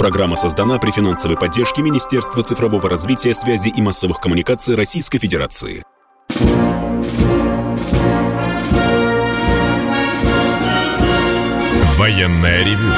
Программа 0.00 0.34
создана 0.34 0.78
при 0.78 0.92
финансовой 0.92 1.36
поддержке 1.36 1.82
Министерства 1.82 2.42
цифрового 2.42 2.88
развития, 2.88 3.34
связи 3.34 3.68
и 3.68 3.82
массовых 3.82 4.18
коммуникаций 4.18 4.74
Российской 4.74 5.18
Федерации. 5.18 5.84
Военная 11.98 12.64
ревю. 12.64 12.90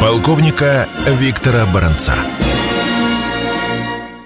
Полковника 0.00 0.88
Виктора 1.20 1.66
Баранца. 1.66 2.14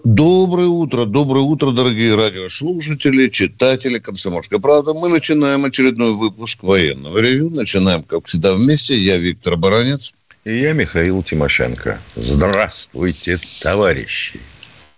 Доброе 0.05 0.69
утро, 0.69 1.07
доброе 1.07 1.41
утро, 1.41 1.73
дорогие 1.73 2.15
радиослушатели, 2.15 3.29
читатели 3.31 3.99
«Комсомольской 3.99 4.61
правды». 4.61 4.93
Мы 4.95 5.09
начинаем 5.09 5.65
очередной 5.65 6.13
выпуск 6.13 6.63
военного 6.63 7.19
ревю. 7.19 7.51
Начинаем, 7.51 8.03
как 8.05 8.27
всегда, 8.27 8.53
вместе. 8.55 8.97
Я 8.97 9.19
Виктор 9.19 9.57
Баранец. 9.57 10.15
И 10.45 10.59
я 10.59 10.73
Михаил 10.73 11.23
Тимошенко. 11.23 12.01
Здравствуйте, 12.17 13.39
товарищи. 13.63 14.41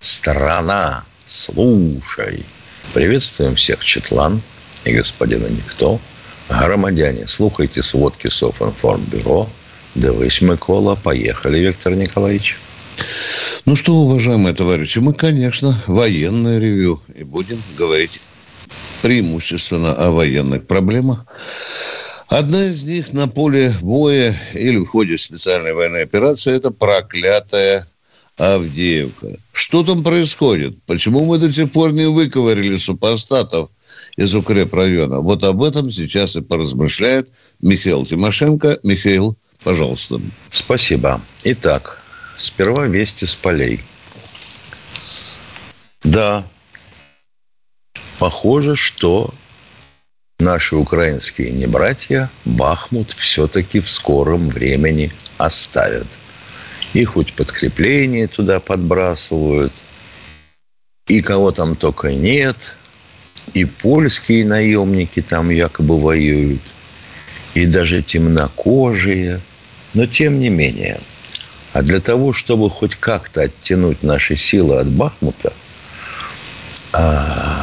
Страна, 0.00 1.04
слушай. 1.26 2.46
Приветствуем 2.94 3.54
всех 3.54 3.84
Четлан 3.84 4.40
и 4.86 4.94
господина 4.94 5.46
Никто. 5.48 6.00
Громадяне, 6.48 7.26
слухайте 7.26 7.82
сводки 7.82 8.28
Софинформбюро. 8.28 9.50
Дивись, 9.94 10.40
Микола. 10.40 10.94
Поехали, 10.94 11.58
Виктор 11.58 11.94
Николаевич. 11.94 12.56
Ну 13.66 13.76
что, 13.76 13.92
уважаемые 13.92 14.54
товарищи, 14.54 14.98
мы, 15.00 15.12
конечно, 15.12 15.78
военное 15.86 16.58
ревю. 16.58 16.98
И 17.14 17.22
будем 17.22 17.62
говорить 17.76 18.22
преимущественно 19.02 19.92
о 19.92 20.10
военных 20.10 20.66
проблемах. 20.66 21.26
Одна 22.34 22.64
из 22.64 22.84
них 22.84 23.12
на 23.12 23.28
поле 23.28 23.72
боя 23.80 24.36
или 24.54 24.78
в 24.78 24.86
ходе 24.86 25.16
специальной 25.16 25.72
военной 25.72 26.02
операции– 26.02 26.52
это 26.56 26.72
проклятая 26.72 27.86
Авдеевка. 28.36 29.36
Что 29.52 29.84
там 29.84 30.02
происходит? 30.02 30.76
Почему 30.82 31.24
мы 31.26 31.38
до 31.38 31.52
сих 31.52 31.70
пор 31.70 31.92
не 31.92 32.06
выковырили 32.06 32.76
супостатов 32.76 33.70
из 34.16 34.34
укрепрайона? 34.34 35.20
Вот 35.20 35.44
об 35.44 35.62
этом 35.62 35.92
сейчас 35.92 36.34
и 36.34 36.40
поразмышляет 36.40 37.28
Михаил 37.60 38.04
Тимошенко. 38.04 38.80
Михаил, 38.82 39.36
пожалуйста. 39.62 40.20
Спасибо. 40.50 41.22
Итак, 41.44 42.02
сперва 42.36 42.88
вести 42.88 43.26
с 43.26 43.36
полей. 43.36 43.80
Да, 46.02 46.44
похоже, 48.18 48.74
что 48.74 49.32
наши 50.44 50.76
украинские 50.76 51.50
небратья 51.50 52.30
Бахмут 52.44 53.12
все-таки 53.12 53.80
в 53.80 53.88
скором 53.88 54.48
времени 54.48 55.10
оставят. 55.38 56.06
И 56.92 57.04
хоть 57.04 57.32
подкрепление 57.32 58.28
туда 58.28 58.60
подбрасывают, 58.60 59.72
и 61.08 61.20
кого 61.22 61.50
там 61.50 61.74
только 61.74 62.12
нет, 62.12 62.74
и 63.54 63.64
польские 63.64 64.46
наемники 64.46 65.20
там 65.20 65.50
якобы 65.50 65.98
воюют, 65.98 66.62
и 67.54 67.66
даже 67.66 68.02
темнокожие. 68.02 69.40
Но 69.94 70.06
тем 70.06 70.38
не 70.38 70.50
менее, 70.50 71.00
а 71.72 71.82
для 71.82 72.00
того, 72.00 72.32
чтобы 72.32 72.70
хоть 72.70 72.94
как-то 72.94 73.42
оттянуть 73.42 74.02
наши 74.02 74.36
силы 74.36 74.78
от 74.78 74.88
Бахмута– 74.88 75.52
а, 76.96 77.53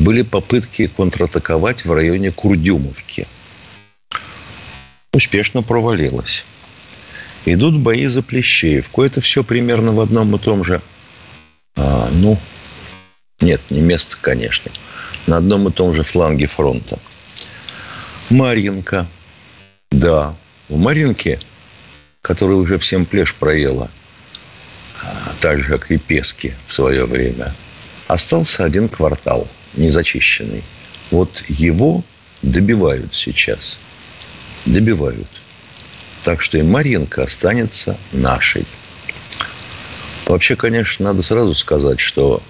были 0.00 0.22
попытки 0.22 0.86
контратаковать 0.86 1.84
в 1.84 1.92
районе 1.92 2.32
Курдюмовки. 2.32 3.26
Успешно 5.12 5.62
провалилось. 5.62 6.44
Идут 7.44 7.78
бои 7.78 8.06
за 8.06 8.22
Плещеевку. 8.22 9.02
Это 9.02 9.20
все 9.20 9.44
примерно 9.44 9.92
в 9.92 10.00
одном 10.00 10.34
и 10.34 10.38
том 10.38 10.64
же, 10.64 10.82
а, 11.76 12.08
ну, 12.12 12.38
нет, 13.40 13.60
не 13.70 13.80
место, 13.80 14.16
конечно, 14.20 14.70
на 15.26 15.36
одном 15.36 15.68
и 15.68 15.72
том 15.72 15.94
же 15.94 16.02
фланге 16.02 16.46
фронта. 16.46 16.98
Марьинка. 18.30 19.06
Да, 19.92 20.34
в 20.68 20.76
Марьинке, 20.76 21.38
которая 22.22 22.56
уже 22.56 22.78
всем 22.78 23.06
плешь 23.06 23.34
проела, 23.34 23.88
а, 25.02 25.32
так 25.40 25.60
же, 25.60 25.68
как 25.68 25.90
и 25.90 25.98
Пески 25.98 26.54
в 26.66 26.72
свое 26.72 27.06
время– 27.06 27.54
Остался 28.08 28.64
один 28.64 28.88
квартал 28.88 29.48
незачищенный. 29.76 30.62
Вот 31.10 31.42
его 31.48 32.02
добивают 32.42 33.14
сейчас. 33.14 33.78
Добивают. 34.64 35.28
Так 36.24 36.40
что 36.42 36.58
и 36.58 36.62
Маринка 36.62 37.22
останется 37.22 37.96
нашей. 38.12 38.66
Вообще, 40.26 40.56
конечно, 40.56 41.04
надо 41.04 41.22
сразу 41.22 41.54
сказать, 41.54 42.00
что 42.00 42.42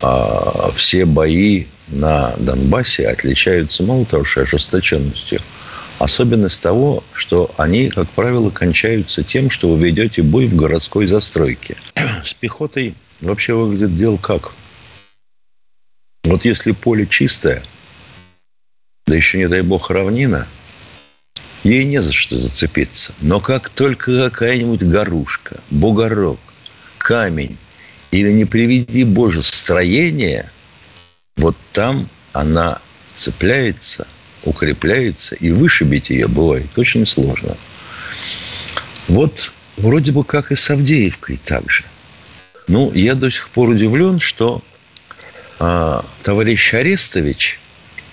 а, 0.00 0.72
все 0.74 1.04
бои 1.04 1.66
на 1.88 2.34
Донбассе 2.38 3.06
отличаются 3.06 3.82
мало 3.82 4.04
того, 4.04 4.24
что 4.24 4.42
ожесточенностью, 4.42 5.40
особенность 5.98 6.60
того, 6.60 7.04
что 7.12 7.52
они, 7.56 7.90
как 7.90 8.08
правило, 8.10 8.50
кончаются 8.50 9.22
тем, 9.22 9.50
что 9.50 9.68
вы 9.68 9.86
ведете 9.86 10.22
бой 10.22 10.46
в 10.46 10.56
городской 10.56 11.06
застройке. 11.06 11.76
С 12.24 12.34
пехотой 12.34 12.94
вообще 13.20 13.54
выглядит 13.54 13.96
дело 13.96 14.16
как? 14.16 14.52
Вот 16.24 16.44
если 16.44 16.72
поле 16.72 17.06
чистое, 17.06 17.62
да 19.06 19.16
еще, 19.16 19.38
не 19.38 19.48
дай 19.48 19.62
бог, 19.62 19.90
равнина, 19.90 20.46
ей 21.64 21.84
не 21.84 22.00
за 22.02 22.12
что 22.12 22.36
зацепиться. 22.36 23.12
Но 23.20 23.40
как 23.40 23.70
только 23.70 24.30
какая-нибудь 24.30 24.82
горушка, 24.82 25.60
бугорок, 25.70 26.38
камень 26.98 27.56
или, 28.10 28.30
не 28.32 28.44
приведи 28.44 29.04
Боже, 29.04 29.42
строение, 29.42 30.50
вот 31.36 31.56
там 31.72 32.08
она 32.32 32.80
цепляется, 33.14 34.06
укрепляется, 34.44 35.34
и 35.36 35.50
вышибить 35.50 36.10
ее 36.10 36.28
бывает 36.28 36.78
очень 36.78 37.06
сложно. 37.06 37.56
Вот 39.08 39.52
вроде 39.76 40.12
бы 40.12 40.24
как 40.24 40.52
и 40.52 40.54
с 40.54 40.70
Авдеевкой 40.70 41.38
также. 41.38 41.84
Ну, 42.68 42.92
я 42.92 43.14
до 43.14 43.30
сих 43.30 43.48
пор 43.48 43.70
удивлен, 43.70 44.20
что 44.20 44.62
а, 45.60 46.06
товарищ 46.22 46.72
Арестович, 46.72 47.60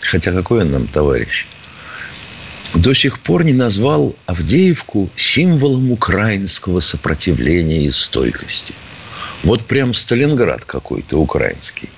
хотя 0.02 0.34
какой 0.34 0.62
он 0.62 0.72
нам 0.72 0.88
товарищ, 0.88 1.48
до 2.76 2.94
сих 2.94 3.20
пор 3.22 3.46
не 3.46 3.54
назвал 3.54 4.16
Авдеевку 4.26 5.10
символом 5.16 5.92
украинского 5.92 6.82
сопротивления 6.82 7.86
и 7.86 7.92
стойкости. 7.92 8.74
Вот 9.44 9.66
прям 9.66 9.94
Сталинград 9.94 10.66
какой-то 10.66 11.18
украинский. 11.18 11.90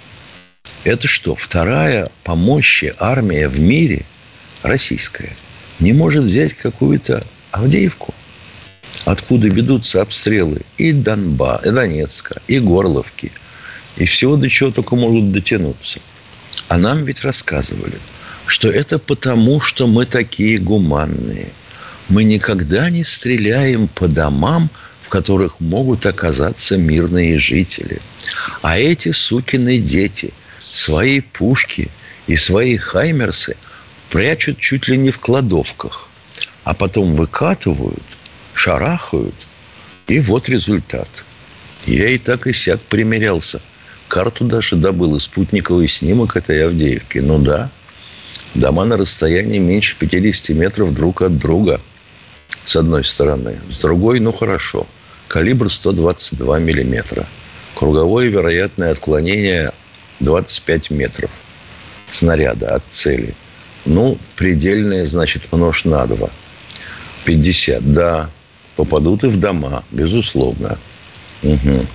Это 0.84 1.08
что, 1.08 1.36
вторая 1.36 2.10
по 2.24 2.36
мощи 2.36 2.94
армия 3.00 3.48
в 3.48 3.60
мире 3.60 4.06
российская 4.62 5.36
не 5.80 5.94
может 5.94 6.26
взять 6.26 6.54
какую-то 6.54 7.24
Авдеевку? 7.52 8.14
Откуда 9.06 9.48
ведутся 9.48 10.02
обстрелы 10.02 10.62
и 10.78 10.92
Донба, 10.92 11.60
и 11.66 11.72
Донецка, 11.72 12.40
и 12.48 12.60
Горловки– 12.60 13.32
и 13.98 14.06
всего 14.06 14.36
до 14.36 14.50
чего 14.50 14.72
только 14.72 14.96
могут 14.96 15.32
дотянуться. 15.32 16.00
А 16.68 16.78
нам 16.78 17.04
ведь 17.04 17.24
рассказывали, 17.24 18.00
что 18.46 18.70
это 18.70 19.00
потому, 19.00 19.60
что 19.60 19.88
мы 19.88 20.06
такие 20.06 20.58
гуманные. 20.60 21.50
Мы 22.10 22.24
никогда 22.24 22.90
не 22.90 23.04
стреляем 23.04 23.88
по 23.88 24.08
домам, 24.08 24.70
в 25.04 25.10
которых 25.10 25.60
могут 25.60 26.06
оказаться 26.06 26.78
мирные 26.78 27.38
жители. 27.38 28.02
А 28.62 28.78
эти 28.78 29.12
сукины 29.12 29.78
дети 29.78 30.34
свои 30.60 31.20
пушки 31.22 31.90
и 32.28 32.36
свои 32.36 32.78
хаймерсы 32.78 33.56
прячут 34.10 34.60
чуть 34.60 34.88
ли 34.88 34.98
не 34.98 35.12
в 35.12 35.20
кладовках, 35.20 36.10
а 36.64 36.74
потом 36.74 37.16
выкатывают, 37.16 38.04
шарахают, 38.54 39.36
и 40.08 40.20
вот 40.20 40.50
результат. 40.50 41.26
Я 41.86 42.10
и 42.10 42.18
так 42.18 42.48
и 42.48 42.54
сяк 42.54 42.82
примерялся 42.82 43.62
карту 44.20 44.44
даже 44.44 44.76
добыл 44.76 45.16
и 45.16 45.20
спутниковый 45.22 45.88
снимок 45.88 46.36
этой 46.36 46.66
Авдеевки. 46.66 47.20
Ну 47.20 47.40
да, 47.40 47.70
дома 48.54 48.84
на 48.84 48.98
расстоянии 48.98 49.60
меньше 49.60 49.96
50 49.98 50.58
метров 50.58 50.94
друг 50.94 51.22
от 51.22 51.38
друга, 51.38 51.80
с 52.66 52.76
одной 52.76 53.06
стороны. 53.06 53.58
С 53.72 53.80
другой, 53.80 54.20
ну 54.20 54.34
хорошо, 54.34 54.86
калибр 55.30 55.72
122 55.72 56.60
миллиметра. 56.60 57.26
Круговое 57.76 58.28
вероятное 58.28 58.92
отклонение 58.92 59.72
25 60.20 60.92
метров 60.92 61.32
снаряда 62.12 62.76
от 62.76 62.84
цели. 62.90 63.34
Ну, 63.86 64.18
предельное, 64.36 65.06
значит, 65.06 65.50
множь 65.54 65.86
на 65.86 66.06
2. 66.06 66.30
50, 67.24 67.94
да. 67.94 68.30
Попадут 68.76 69.24
и 69.24 69.28
в 69.28 69.40
дома, 69.40 69.86
безусловно. 69.92 70.78
Угу. 71.42 71.86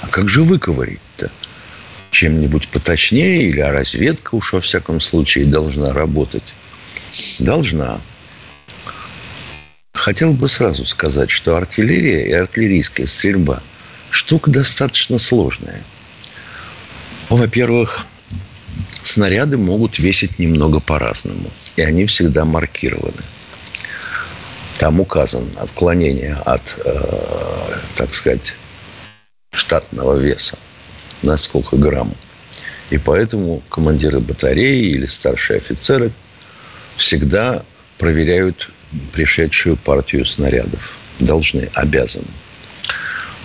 А 0.00 0.06
как 0.08 0.30
же 0.30 0.42
выковырить-то? 0.42 1.13
Чем-нибудь 2.14 2.68
поточнее, 2.68 3.42
или 3.42 3.60
а 3.60 3.72
разведка 3.72 4.36
уж 4.36 4.52
во 4.52 4.60
всяком 4.60 5.00
случае 5.00 5.46
должна 5.46 5.92
работать? 5.92 6.54
Должна. 7.40 8.00
хотел 9.92 10.32
бы 10.32 10.48
сразу 10.48 10.84
сказать, 10.86 11.30
что 11.30 11.56
артиллерия 11.56 12.26
и 12.26 12.32
артиллерийская 12.32 13.06
стрельба 13.06 13.62
штука 14.10 14.50
достаточно 14.50 15.18
сложная. 15.18 15.82
Во-первых, 17.30 18.06
снаряды 19.02 19.56
могут 19.56 19.98
весить 19.98 20.38
немного 20.38 20.78
по-разному, 20.80 21.50
и 21.76 21.82
они 21.82 22.06
всегда 22.06 22.44
маркированы. 22.44 23.24
Там 24.78 25.00
указано 25.00 25.48
отклонение 25.56 26.34
от, 26.44 26.76
э, 26.84 27.78
так 27.96 28.12
сказать, 28.12 28.56
штатного 29.52 30.16
веса 30.16 30.58
на 31.24 31.36
сколько 31.36 31.76
грамм. 31.76 32.14
И 32.90 32.98
поэтому 32.98 33.62
командиры 33.68 34.20
батареи 34.20 34.90
или 34.90 35.06
старшие 35.06 35.56
офицеры 35.56 36.12
всегда 36.96 37.64
проверяют 37.98 38.70
пришедшую 39.12 39.76
партию 39.76 40.24
снарядов. 40.24 40.98
Должны, 41.18 41.70
обязаны. 41.74 42.26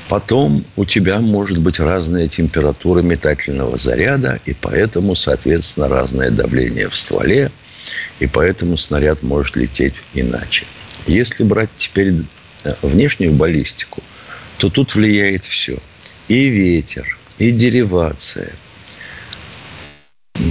Потом 0.09 0.65
у 0.75 0.85
тебя 0.85 1.19
может 1.19 1.59
быть 1.59 1.79
разная 1.79 2.27
температура 2.27 3.03
метательного 3.03 3.77
заряда, 3.77 4.39
и 4.45 4.55
поэтому, 4.55 5.13
соответственно, 5.13 5.87
разное 5.87 6.31
давление 6.31 6.89
в 6.89 6.95
стволе, 6.95 7.51
и 8.19 8.25
поэтому 8.25 8.75
снаряд 8.75 9.21
может 9.21 9.55
лететь 9.55 9.93
иначе. 10.15 10.65
Если 11.05 11.43
брать 11.43 11.69
теперь 11.77 12.13
э, 12.63 12.73
внешнюю 12.81 13.33
баллистику, 13.33 14.01
то 14.57 14.69
тут 14.69 14.95
влияет 14.95 15.45
все. 15.45 15.77
И 16.27 16.49
ветер, 16.49 17.18
и 17.39 17.51
деривация. 17.51 18.51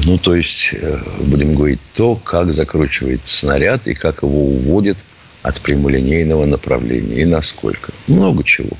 Ну, 0.04 0.18
то 0.18 0.34
есть, 0.34 0.70
э, 0.72 0.98
будем 1.26 1.54
говорить, 1.54 1.80
то, 1.94 2.16
как 2.16 2.52
закручивается 2.52 3.38
снаряд 3.38 3.86
и 3.86 3.94
как 3.94 4.22
его 4.22 4.48
уводит 4.48 4.98
от 5.42 5.60
прямолинейного 5.60 6.44
направления. 6.46 7.22
И 7.22 7.24
насколько. 7.24 7.92
Много 8.06 8.42
чего. 8.44 8.76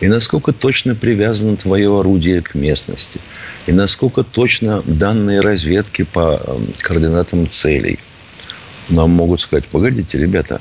И 0.00 0.06
насколько 0.06 0.52
точно 0.52 0.94
привязано 0.94 1.56
твое 1.56 1.98
орудие 1.98 2.42
к 2.42 2.54
местности. 2.54 3.20
И 3.66 3.72
насколько 3.72 4.22
точно 4.22 4.82
данные 4.86 5.40
разведки 5.40 6.02
по 6.04 6.40
эм, 6.46 6.68
координатам 6.78 7.48
целей. 7.48 7.98
Нам 8.88 9.10
могут 9.10 9.40
сказать, 9.40 9.66
погодите, 9.66 10.18
ребята, 10.18 10.60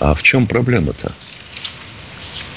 а 0.00 0.14
в 0.14 0.22
чем 0.22 0.46
проблема-то? 0.46 1.12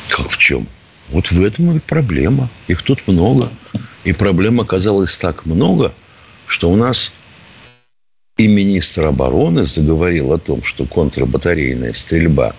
Как 0.10 0.30
в 0.30 0.38
чем? 0.38 0.68
Вот 1.12 1.30
в 1.30 1.44
этом 1.44 1.76
и 1.76 1.80
проблема. 1.80 2.50
Их 2.68 2.82
тут 2.84 3.08
много. 3.08 3.50
И 4.04 4.14
проблем 4.14 4.62
оказалось 4.62 5.16
так 5.18 5.46
много, 5.46 5.94
что 6.48 6.70
у 6.70 6.76
нас 6.76 7.14
и 8.38 8.48
министр 8.48 9.08
обороны 9.08 9.66
заговорил 9.66 10.34
о 10.34 10.40
том, 10.40 10.64
что 10.64 10.86
контрбатарейная 10.86 11.94
стрельба 11.94 12.56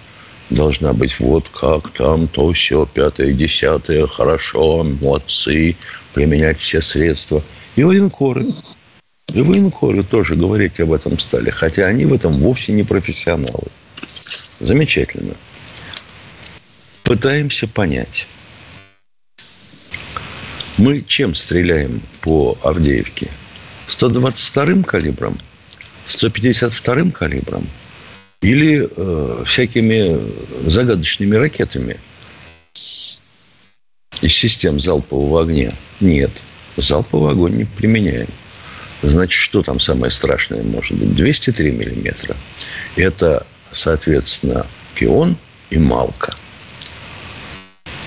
должна 0.50 0.93
быть 0.93 1.19
вот 1.19 1.49
как 1.49 1.90
там, 1.90 2.28
то 2.28 2.52
все, 2.52 2.87
пятое, 2.87 3.32
десятое, 3.32 4.06
хорошо, 4.06 4.84
молодцы, 4.84 5.76
применять 6.12 6.60
все 6.60 6.82
средства. 6.82 7.43
И 7.75 7.82
военкоры, 7.82 8.44
и 9.32 9.40
военкоры 9.40 10.05
тоже 10.05 10.37
говорить 10.37 10.78
об 10.78 10.93
этом 10.93 11.19
стали, 11.19 11.48
хотя 11.48 11.87
они 11.87 12.05
в 12.05 12.12
этом 12.12 12.38
вовсе 12.38 12.72
не 12.72 12.82
профессионалы. 12.82 13.69
Замечательно. 14.60 15.34
Пытаемся 17.02 17.66
понять. 17.66 18.28
Мы 20.78 21.02
чем 21.02 21.34
стреляем 21.34 22.00
по 22.22 22.58
Авдеевке? 22.62 23.28
122-м 23.88 24.84
калибром? 24.84 25.38
152-м 26.06 27.12
калибром? 27.12 27.66
Или 28.40 28.88
э, 28.90 29.42
всякими 29.44 30.19
загадочными 30.69 31.36
ракетами 31.36 31.98
из 32.74 33.22
систем 34.32 34.80
залпового 34.80 35.42
огня? 35.42 35.72
Нет. 36.00 36.30
Залповый 36.76 37.32
огонь 37.32 37.56
не 37.56 37.64
применяем. 37.64 38.28
Значит, 39.02 39.38
что 39.38 39.62
там 39.62 39.78
самое 39.78 40.10
страшное 40.10 40.62
может 40.62 40.96
быть? 40.96 41.14
203 41.14 41.72
миллиметра. 41.72 42.36
Это, 42.96 43.46
соответственно, 43.72 44.66
пион 44.94 45.36
и 45.70 45.78
малка. 45.78 46.32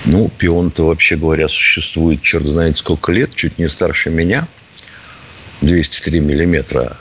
Ну, 0.06 0.30
пион-то, 0.30 0.86
вообще 0.86 1.16
говоря, 1.16 1.48
существует 1.48 2.22
черт 2.22 2.46
знает 2.46 2.78
сколько 2.78 3.12
лет, 3.12 3.34
чуть 3.34 3.58
не 3.58 3.68
старше 3.68 4.12
меня. 4.12 4.48
203 5.62 6.20
миллиметра. 6.20 6.98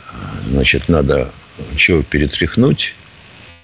Значит, 0.46 0.88
надо 0.88 1.30
чего 1.76 2.02
перетряхнуть, 2.02 2.94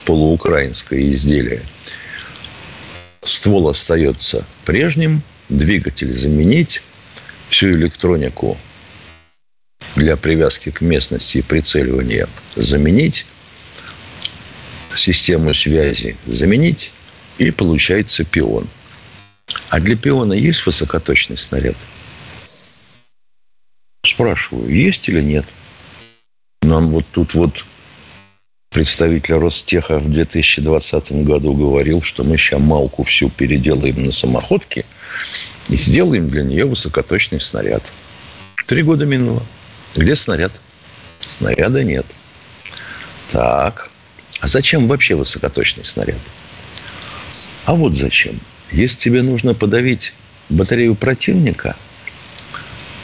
полуукраинское 0.04 1.00
изделие. 1.12 1.62
Ствол 3.22 3.70
остается 3.70 4.44
прежним, 4.66 5.22
двигатель 5.48 6.12
заменить, 6.12 6.82
всю 7.48 7.70
электронику 7.72 8.58
для 9.96 10.16
привязки 10.16 10.70
к 10.70 10.82
местности 10.82 11.38
и 11.38 11.42
прицеливания 11.42 12.28
заменить, 12.56 13.26
систему 14.94 15.54
связи 15.54 16.16
заменить, 16.26 16.92
и 17.38 17.50
получается 17.50 18.24
пион– 18.24 18.68
а 19.70 19.80
для 19.80 19.96
пиона 19.96 20.32
есть 20.32 20.66
высокоточный 20.66 21.38
снаряд? 21.38 21.76
Спрашиваю, 24.04 24.74
есть 24.74 25.08
или 25.08 25.20
нет? 25.20 25.44
Нам 26.62 26.90
вот 26.90 27.04
тут 27.12 27.34
вот 27.34 27.64
представитель 28.70 29.34
Ростеха 29.34 29.98
в 29.98 30.10
2020 30.10 31.12
году 31.24 31.54
говорил, 31.54 32.02
что 32.02 32.24
мы 32.24 32.36
сейчас 32.36 32.60
Малку 32.60 33.02
всю 33.02 33.28
переделаем 33.28 34.02
на 34.04 34.12
самоходке 34.12 34.84
и 35.68 35.76
сделаем 35.76 36.28
для 36.28 36.42
нее 36.42 36.66
высокоточный 36.66 37.40
снаряд. 37.40 37.92
Три 38.66 38.82
года 38.82 39.06
минуло. 39.06 39.42
Где 39.96 40.14
снаряд? 40.14 40.52
Снаряда 41.20 41.82
нет. 41.82 42.06
Так. 43.30 43.90
А 44.40 44.48
зачем 44.48 44.88
вообще 44.88 45.16
высокоточный 45.16 45.84
снаряд? 45.84 46.20
А 47.64 47.74
вот 47.74 47.96
зачем. 47.96 48.38
Если 48.72 48.98
тебе 48.98 49.22
нужно 49.22 49.54
подавить 49.54 50.14
батарею 50.48 50.94
противника, 50.94 51.76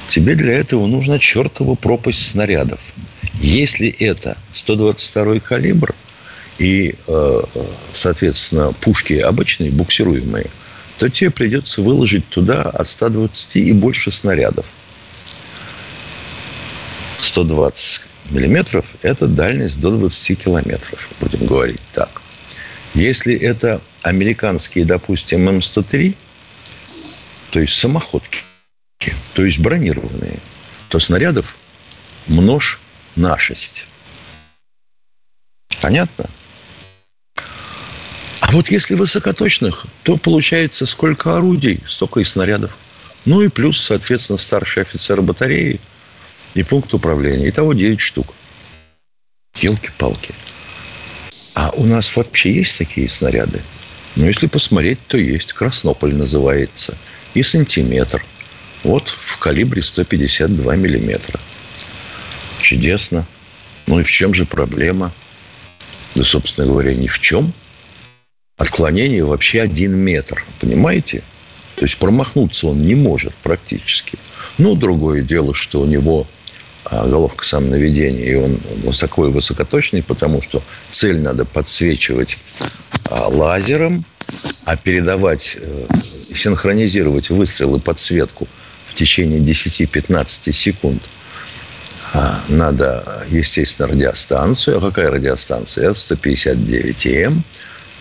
тебе 0.09 0.35
для 0.37 0.55
этого 0.55 0.87
нужна 0.87 1.19
чертова 1.19 1.75
пропасть 1.75 2.27
снарядов. 2.27 2.95
Если 3.41 3.89
это 3.89 4.37
122 4.53 5.41
калибр 5.41 5.95
и, 6.59 6.95
э, 7.07 7.43
соответственно, 7.93 8.73
пушки 8.73 9.15
обычные, 9.15 9.71
буксируемые, 9.71 10.51
то 10.99 11.09
тебе 11.09 11.31
придется 11.31 11.83
выложить 11.83 12.27
туда 12.29 12.63
от 12.63 12.89
120 12.89 13.57
и 13.57 13.73
больше 13.73 14.11
снарядов. 14.11 14.65
120 17.21 18.01
миллиметров– 18.31 18.95
это 19.03 19.27
дальность 19.27 19.81
до 19.81 19.91
20 19.91 20.43
километров, 20.43 21.11
будем 21.21 21.47
говорить 21.47 21.83
так. 21.93 22.23
Если 22.97 23.39
это 23.39 23.83
американские, 24.05 24.87
допустим, 24.87 25.47
М103, 25.51 26.17
то 27.51 27.61
есть 27.61 27.75
самоходки, 27.75 28.43
то 29.35 29.45
есть 29.45 29.59
бронированные, 29.59 30.39
то 30.89 30.99
снарядов 30.99 31.59
множь 32.27 32.81
на 33.15 33.37
6. 33.37 33.85
Понятно? 35.83 36.31
А 38.41 38.53
вот 38.53 38.71
если 38.71 38.95
высокоточных, 38.95 39.85
то 40.03 40.17
получается 40.17 40.87
сколько 40.87 41.37
орудий, 41.37 41.83
столько 41.87 42.21
и 42.21 42.25
снарядов. 42.25 42.79
Ну 43.27 43.43
и 43.43 43.49
плюс, 43.49 43.79
соответственно, 43.79 44.39
старший 44.39 44.85
офицер 44.85 45.21
батареи 45.21 45.81
и 46.55 46.63
пункт 46.63 46.95
управления. 46.95 47.51
Итого 47.51 47.75
9 47.75 48.01
штук. 48.01 48.33
Елки-палки. 49.57 50.35
А 51.57 51.71
у 51.75 51.85
нас 51.85 52.15
вообще 52.17 52.53
есть 52.53 52.79
такие 52.79 53.09
снаряды? 53.09 53.63
Ну, 54.15 54.25
если 54.25 54.47
посмотреть, 54.47 54.99
то 55.07 55.19
есть. 55.19 55.53
Краснополь 55.53 56.15
называется. 56.15 56.97
И 57.35 57.43
сантиметр. 57.43 58.25
Вот 58.83 59.09
в 59.09 59.39
калибре 59.39 59.83
152 59.83 60.77
миллиметра. 60.77 61.39
Чудесно. 62.61 63.27
Ну 63.87 64.01
и 64.01 64.03
в 64.03 64.11
чем 64.11 64.33
же 64.33 64.47
проблема? 64.47 65.13
Да, 66.15 66.25
собственно 66.25 66.67
говоря, 66.67 66.95
ни 66.95 67.09
в 67.09 67.19
чем. 67.21 67.53
Отклонение 68.57 69.25
вообще 69.25 69.61
один 69.61 69.97
метр. 69.97 70.45
Понимаете? 70.61 71.23
То 71.77 71.85
есть 71.85 71.99
промахнуться 71.99 72.69
он 72.69 72.87
не 72.87 72.95
может 72.95 73.35
практически. 73.35 74.19
Ну, 74.57 74.75
другое 74.75 75.21
дело, 75.21 75.53
что 75.53 75.83
у 75.83 75.87
него 75.87 76.27
головка 76.91 77.45
самонаведения, 77.45 78.25
и 78.25 78.35
он 78.35 78.61
высоко 78.85 79.27
и 79.27 79.31
высокоточный, 79.31 80.03
потому 80.03 80.41
что 80.41 80.63
цель 80.89 81.21
надо 81.21 81.45
подсвечивать 81.45 82.39
а, 83.11 83.29
лазером, 83.29 84.05
а 84.65 84.77
передавать, 84.77 85.57
э, 85.61 85.87
синхронизировать 85.95 87.31
выстрел 87.31 87.77
и 87.77 87.81
подсветку 87.81 88.49
в 88.89 88.95
течение 88.95 89.41
10-15 89.41 90.53
секунд 90.53 91.03
а, 92.13 92.41
надо, 92.49 93.25
естественно, 93.31 93.89
радиостанцию. 93.89 94.79
А 94.79 94.81
какая 94.81 95.11
радиостанция? 95.11 95.91
Это 95.91 95.99
159 95.99 97.07
м 97.07 97.45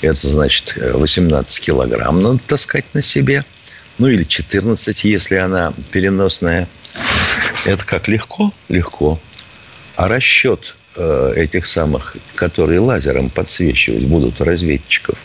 Это 0.01 0.27
значит 0.27 0.77
18 0.77 1.59
килограмм 1.59 2.21
надо 2.21 2.39
таскать 2.47 2.93
на 2.93 3.01
себе. 3.01 3.43
Ну 3.97 4.07
или 4.07 4.23
14, 4.23 5.03
если 5.05 5.35
она 5.35 5.73
переносная. 5.91 6.67
Это 7.65 7.84
как 7.86 8.07
легко? 8.07 8.53
Легко. 8.69 9.19
А 9.95 10.07
расчет 10.07 10.75
э, 10.95 11.34
этих 11.36 11.65
самых, 11.65 12.15
которые 12.36 12.79
лазером 12.79 13.29
подсвечивать 13.29 14.05
будут 14.05 14.39
разведчиков, 14.39 15.17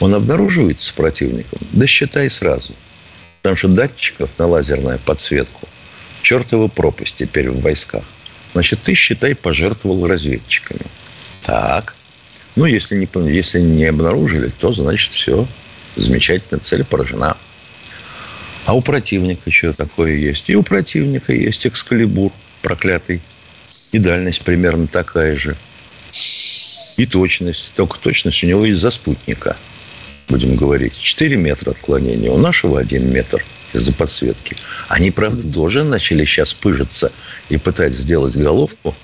он 0.00 0.14
обнаруживается 0.14 0.92
противником? 0.94 1.60
Да 1.72 1.86
считай 1.86 2.28
сразу. 2.28 2.74
Потому 3.42 3.56
что 3.56 3.68
датчиков 3.68 4.30
на 4.38 4.46
лазерную 4.46 4.98
подсветку 4.98 5.68
чертова 6.22 6.68
пропасть 6.68 7.14
теперь 7.14 7.50
в 7.50 7.60
войсках. 7.60 8.04
Значит, 8.54 8.82
ты, 8.82 8.94
считай, 8.94 9.34
пожертвовал 9.34 10.06
разведчиками. 10.06 10.82
Так. 11.44 11.94
Ну, 12.56 12.64
если 12.64 12.96
не, 12.96 13.08
если 13.32 13.60
не 13.60 13.84
обнаружили, 13.84 14.48
то, 14.48 14.72
значит, 14.72 15.12
все. 15.12 15.46
Замечательно, 15.94 16.58
цель 16.58 16.84
поражена. 16.84 17.36
А 18.68 18.74
у 18.74 18.82
противника 18.82 19.40
еще 19.46 19.72
такое 19.72 20.12
есть. 20.16 20.50
И 20.50 20.54
у 20.54 20.62
противника 20.62 21.32
есть 21.32 21.66
экскалибур 21.66 22.32
проклятый. 22.60 23.22
И 23.92 23.98
дальность 23.98 24.42
примерно 24.42 24.86
такая 24.86 25.36
же. 25.36 25.56
И 26.98 27.06
точность. 27.06 27.72
Только 27.76 27.98
точность 27.98 28.44
у 28.44 28.46
него 28.46 28.66
из-за 28.66 28.90
спутника. 28.90 29.56
Будем 30.28 30.54
говорить. 30.54 31.00
4 31.00 31.34
метра 31.36 31.70
отклонения. 31.70 32.30
У 32.30 32.36
нашего 32.36 32.78
1 32.78 33.10
метр 33.10 33.42
из-за 33.72 33.94
подсветки. 33.94 34.54
Они, 34.88 35.10
правда, 35.10 35.50
тоже 35.50 35.82
начали 35.82 36.26
сейчас 36.26 36.52
пыжиться 36.52 37.10
и 37.48 37.56
пытать 37.56 37.94
сделать 37.94 38.36
головку, 38.36 38.94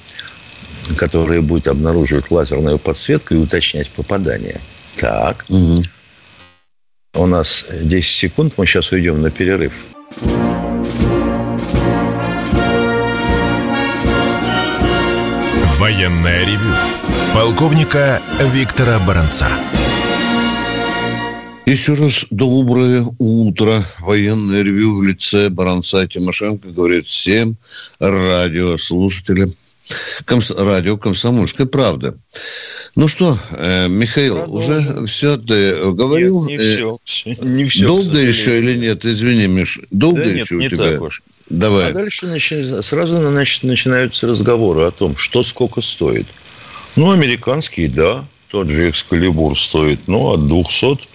которая 0.98 1.40
будет 1.40 1.68
обнаруживать 1.68 2.30
лазерную 2.30 2.78
подсветку 2.78 3.32
и 3.32 3.38
уточнять 3.38 3.90
попадание. 3.92 4.60
Так. 4.96 5.46
Угу. 5.48 5.84
У 7.14 7.26
нас 7.26 7.66
10 7.70 8.04
секунд, 8.04 8.54
мы 8.56 8.66
сейчас 8.66 8.90
уйдем 8.90 9.22
на 9.22 9.30
перерыв. 9.30 9.84
Военная 15.78 16.44
ревю. 16.44 16.74
Полковника 17.32 18.20
Виктора 18.52 18.98
Баранца. 19.00 19.48
Еще 21.66 21.94
раз 21.94 22.26
доброе 22.30 23.04
утро. 23.18 23.82
Военное 24.00 24.62
ревю 24.62 24.96
в 24.96 25.02
лице 25.02 25.50
Баранца 25.50 26.06
Тимошенко 26.06 26.68
говорит 26.68 27.06
всем 27.06 27.56
радиослушателям 28.00 29.50
Комс... 30.24 30.50
радио 30.50 30.96
«Комсомольская 30.96 31.66
правда». 31.66 32.14
Ну 32.96 33.08
что, 33.08 33.36
э, 33.50 33.88
Михаил, 33.88 34.36
Продолжим. 34.36 35.02
уже 35.02 35.06
все 35.06 35.36
ты 35.36 35.74
говорил? 35.92 36.46
Нет, 36.46 36.60
не 36.60 36.74
все. 36.74 36.98
Э, 37.24 37.32
не 37.42 37.64
все 37.64 37.86
Долго 37.86 38.18
еще 38.18 38.58
или 38.58 38.76
нет? 38.76 39.04
Извини, 39.04 39.48
Миш. 39.48 39.80
Долго 39.90 40.22
да 40.22 40.30
еще 40.30 40.56
нет, 40.56 40.72
у 40.72 40.76
тебя? 40.76 40.90
Так 40.92 41.02
уж. 41.02 41.22
Давай. 41.50 41.90
А 41.90 41.92
дальше 41.92 42.26
начи... 42.26 42.82
сразу 42.82 43.16
значит, 43.16 43.64
начинаются 43.64 44.28
разговоры 44.28 44.84
о 44.84 44.90
том, 44.92 45.16
что 45.16 45.42
сколько 45.42 45.80
стоит. 45.80 46.26
Ну, 46.94 47.10
американский, 47.10 47.88
да. 47.88 48.24
Тот 48.48 48.70
же 48.70 48.90
экскалибур 48.90 49.58
стоит, 49.58 50.06
ну, 50.06 50.32
от 50.32 50.46
200 50.46 51.08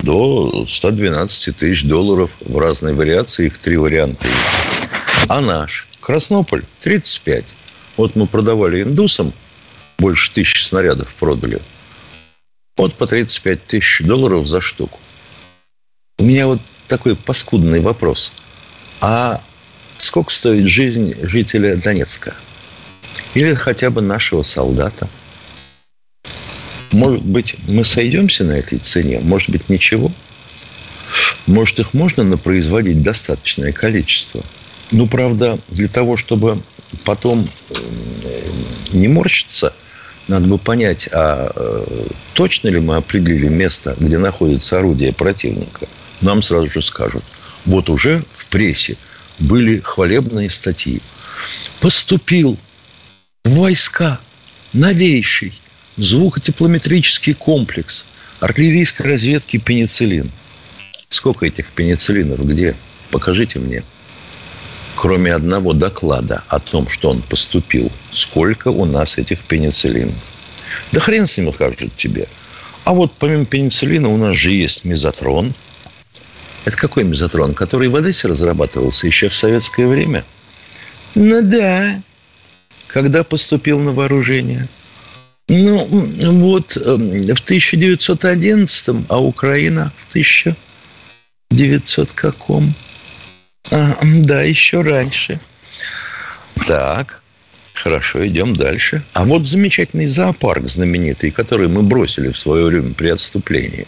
до 0.00 0.64
112 0.68 1.56
тысяч 1.56 1.82
долларов 1.82 2.30
в 2.40 2.56
разной 2.58 2.94
вариации. 2.94 3.46
Их 3.46 3.58
три 3.58 3.76
варианта 3.76 4.26
есть. 4.28 5.28
А 5.28 5.40
наш 5.40 5.88
Краснополь 6.00 6.64
35. 6.80 7.54
Вот 7.96 8.16
мы 8.16 8.26
продавали 8.26 8.82
индусам, 8.82 9.32
больше 9.98 10.32
тысячи 10.32 10.62
снарядов 10.62 11.14
продали. 11.14 11.60
Вот 12.76 12.94
по 12.94 13.06
35 13.06 13.66
тысяч 13.66 14.00
долларов 14.04 14.46
за 14.46 14.60
штуку. 14.60 14.98
У 16.18 16.24
меня 16.24 16.46
вот 16.46 16.60
такой 16.88 17.14
паскудный 17.14 17.80
вопрос. 17.80 18.32
А 19.00 19.42
сколько 19.98 20.32
стоит 20.32 20.66
жизнь 20.66 21.14
жителя 21.22 21.76
Донецка? 21.76 22.34
Или 23.34 23.54
хотя 23.54 23.90
бы 23.90 24.00
нашего 24.00 24.42
солдата? 24.42 25.08
Может 26.90 27.24
быть, 27.24 27.56
мы 27.66 27.84
сойдемся 27.84 28.44
на 28.44 28.52
этой 28.52 28.78
цене? 28.78 29.20
Может 29.20 29.50
быть, 29.50 29.68
ничего? 29.68 30.12
Может, 31.46 31.78
их 31.80 31.94
можно 31.94 32.36
производить 32.38 33.02
достаточное 33.02 33.72
количество? 33.72 34.42
Ну, 34.90 35.06
правда, 35.08 35.58
для 35.68 35.88
того, 35.88 36.16
чтобы 36.16 36.62
потом 37.04 37.46
э, 37.70 38.50
не 38.92 39.08
морщиться, 39.08 39.74
надо 40.28 40.46
бы 40.46 40.58
понять, 40.58 41.08
а 41.12 41.52
э, 41.54 42.06
точно 42.32 42.68
ли 42.68 42.80
мы 42.80 42.96
определили 42.96 43.48
место, 43.48 43.94
где 43.98 44.18
находится 44.18 44.78
орудие 44.78 45.12
противника. 45.12 45.86
Нам 46.22 46.40
сразу 46.42 46.66
же 46.66 46.82
скажут. 46.82 47.24
Вот 47.66 47.90
уже 47.90 48.24
в 48.30 48.46
прессе 48.46 48.96
были 49.38 49.80
хвалебные 49.80 50.48
статьи. 50.48 51.02
Поступил 51.80 52.58
в 53.44 53.50
войска 53.56 54.20
новейший 54.72 55.60
звукотеплометрический 55.96 57.34
комплекс 57.34 58.04
артиллерийской 58.40 59.06
разведки 59.06 59.58
пенициллин. 59.58 60.30
Сколько 61.10 61.46
этих 61.46 61.68
пенициллинов? 61.68 62.44
Где? 62.46 62.74
Покажите 63.10 63.58
мне 63.58 63.82
кроме 65.04 65.34
одного 65.34 65.74
доклада 65.74 66.44
о 66.48 66.58
том, 66.58 66.88
что 66.88 67.10
он 67.10 67.20
поступил, 67.20 67.92
сколько 68.08 68.68
у 68.68 68.86
нас 68.86 69.18
этих 69.18 69.40
пенициллинов. 69.40 70.14
Да 70.92 71.00
хрен 71.00 71.26
с 71.26 71.36
ним 71.36 71.52
скажут 71.52 71.94
тебе. 71.94 72.26
А 72.84 72.94
вот 72.94 73.12
помимо 73.18 73.44
пенициллина 73.44 74.08
у 74.08 74.16
нас 74.16 74.34
же 74.34 74.50
есть 74.50 74.86
мезотрон. 74.86 75.52
Это 76.64 76.78
какой 76.78 77.04
мезотрон? 77.04 77.52
Который 77.52 77.88
в 77.88 77.96
Одессе 77.96 78.28
разрабатывался 78.28 79.06
еще 79.06 79.28
в 79.28 79.34
советское 79.34 79.86
время? 79.86 80.24
Ну 81.14 81.42
да. 81.42 82.02
Когда 82.86 83.24
поступил 83.24 83.80
на 83.80 83.92
вооружение? 83.92 84.70
Ну, 85.48 85.84
вот 85.84 86.78
эм, 86.78 87.20
в 87.20 87.42
1911, 87.42 89.04
а 89.10 89.22
Украина 89.22 89.92
в 89.98 90.08
1900 90.08 92.12
каком? 92.12 92.74
А, 93.70 93.98
да, 94.02 94.42
еще 94.42 94.82
раньше. 94.82 95.40
Так, 96.66 97.22
хорошо, 97.72 98.26
идем 98.26 98.56
дальше. 98.56 99.04
А 99.12 99.24
вот 99.24 99.46
замечательный 99.46 100.06
зоопарк 100.06 100.68
знаменитый, 100.68 101.30
который 101.30 101.68
мы 101.68 101.82
бросили 101.82 102.30
в 102.30 102.38
свое 102.38 102.66
время 102.66 102.94
при 102.94 103.08
отступлении. 103.08 103.86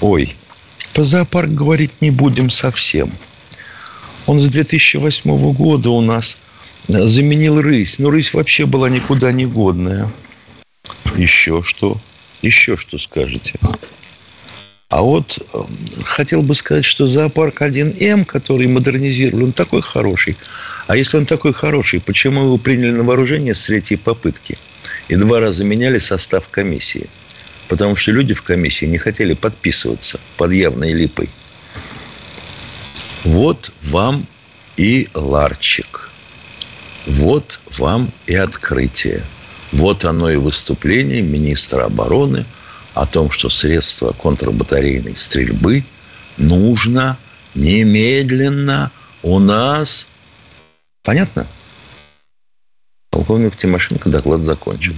Ой, 0.00 0.36
по 0.94 1.04
зоопарк 1.04 1.50
говорить 1.50 1.92
не 2.00 2.10
будем 2.10 2.50
совсем. 2.50 3.12
Он 4.26 4.38
с 4.40 4.48
2008 4.48 5.52
года 5.52 5.90
у 5.90 6.00
нас 6.00 6.38
заменил 6.88 7.60
рысь. 7.60 7.98
Но 7.98 8.10
рысь 8.10 8.34
вообще 8.34 8.66
была 8.66 8.88
никуда 8.88 9.32
не 9.32 9.46
годная. 9.46 10.10
Еще 11.16 11.62
что? 11.62 12.00
Еще 12.42 12.76
что 12.76 12.98
скажете? 12.98 13.54
А 14.88 15.02
вот 15.02 15.38
э, 15.52 15.58
хотел 16.04 16.42
бы 16.42 16.54
сказать, 16.54 16.84
что 16.84 17.06
зоопарк 17.06 17.60
1М, 17.60 18.24
который 18.24 18.68
модернизировали, 18.68 19.44
он 19.44 19.52
такой 19.52 19.82
хороший. 19.82 20.38
А 20.86 20.96
если 20.96 21.18
он 21.18 21.26
такой 21.26 21.52
хороший, 21.52 22.00
почему 22.00 22.44
его 22.44 22.56
приняли 22.56 22.92
на 22.92 23.02
вооружение 23.02 23.54
с 23.54 23.64
третьей 23.64 23.98
попытки? 23.98 24.56
И 25.08 25.16
два 25.16 25.40
раза 25.40 25.62
меняли 25.62 25.98
состав 25.98 26.48
комиссии. 26.48 27.06
Потому 27.68 27.96
что 27.96 28.12
люди 28.12 28.32
в 28.32 28.40
комиссии 28.40 28.86
не 28.86 28.96
хотели 28.96 29.34
подписываться 29.34 30.18
под 30.38 30.52
явной 30.52 30.92
липой. 30.92 31.28
Вот 33.24 33.72
вам 33.82 34.26
и 34.78 35.08
ларчик. 35.12 36.08
Вот 37.06 37.60
вам 37.76 38.10
и 38.26 38.34
открытие. 38.34 39.22
Вот 39.70 40.06
оно 40.06 40.30
и 40.30 40.36
выступление 40.36 41.20
министра 41.20 41.84
обороны– 41.84 42.46
о 42.98 43.06
том, 43.06 43.30
что 43.30 43.48
средства 43.48 44.12
контрбатарейной 44.12 45.16
стрельбы 45.16 45.84
нужно 46.36 47.16
немедленно 47.54 48.90
у 49.22 49.38
нас. 49.38 50.08
Понятно? 51.04 51.46
Полковник 53.10 53.56
Тимошенко 53.56 54.08
доклад 54.10 54.42
закончил. 54.42 54.94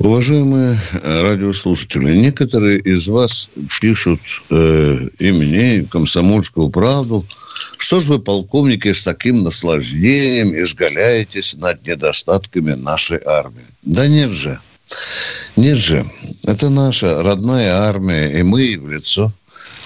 Уважаемые 0.00 0.76
радиослушатели, 1.04 2.16
некоторые 2.16 2.80
из 2.80 3.06
вас 3.06 3.50
пишут 3.80 4.20
э, 4.50 5.08
и 5.20 5.30
мне, 5.30 5.76
и 5.76 5.84
комсомольскую 5.84 6.70
правду, 6.70 7.24
что 7.78 8.00
же 8.00 8.14
вы, 8.14 8.18
полковники, 8.18 8.90
с 8.90 9.04
таким 9.04 9.44
наслаждением 9.44 10.60
изгаляетесь 10.60 11.54
над 11.54 11.86
недостатками 11.86 12.72
нашей 12.72 13.20
армии? 13.24 13.66
Да 13.82 14.08
нет 14.08 14.30
же. 14.30 14.58
Нет 15.56 15.76
же, 15.76 16.04
это 16.46 16.70
наша 16.70 17.22
родная 17.22 17.74
армия, 17.74 18.38
и 18.38 18.42
мы 18.42 18.78
в 18.78 18.90
лицо 18.90 19.30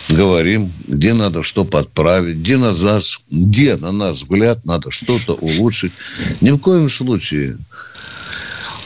говорим, 0.08 0.70
где 0.86 1.12
надо 1.12 1.42
что 1.42 1.64
подправить, 1.64 2.38
где 2.38 2.56
на 2.56 2.72
нас, 2.72 3.20
где, 3.30 3.76
на 3.76 3.92
наш 3.92 4.18
взгляд, 4.18 4.64
надо 4.64 4.90
что-то 4.90 5.34
улучшить. 5.34 5.92
Ни 6.40 6.50
в 6.50 6.58
коем 6.58 6.88
случае 6.88 7.58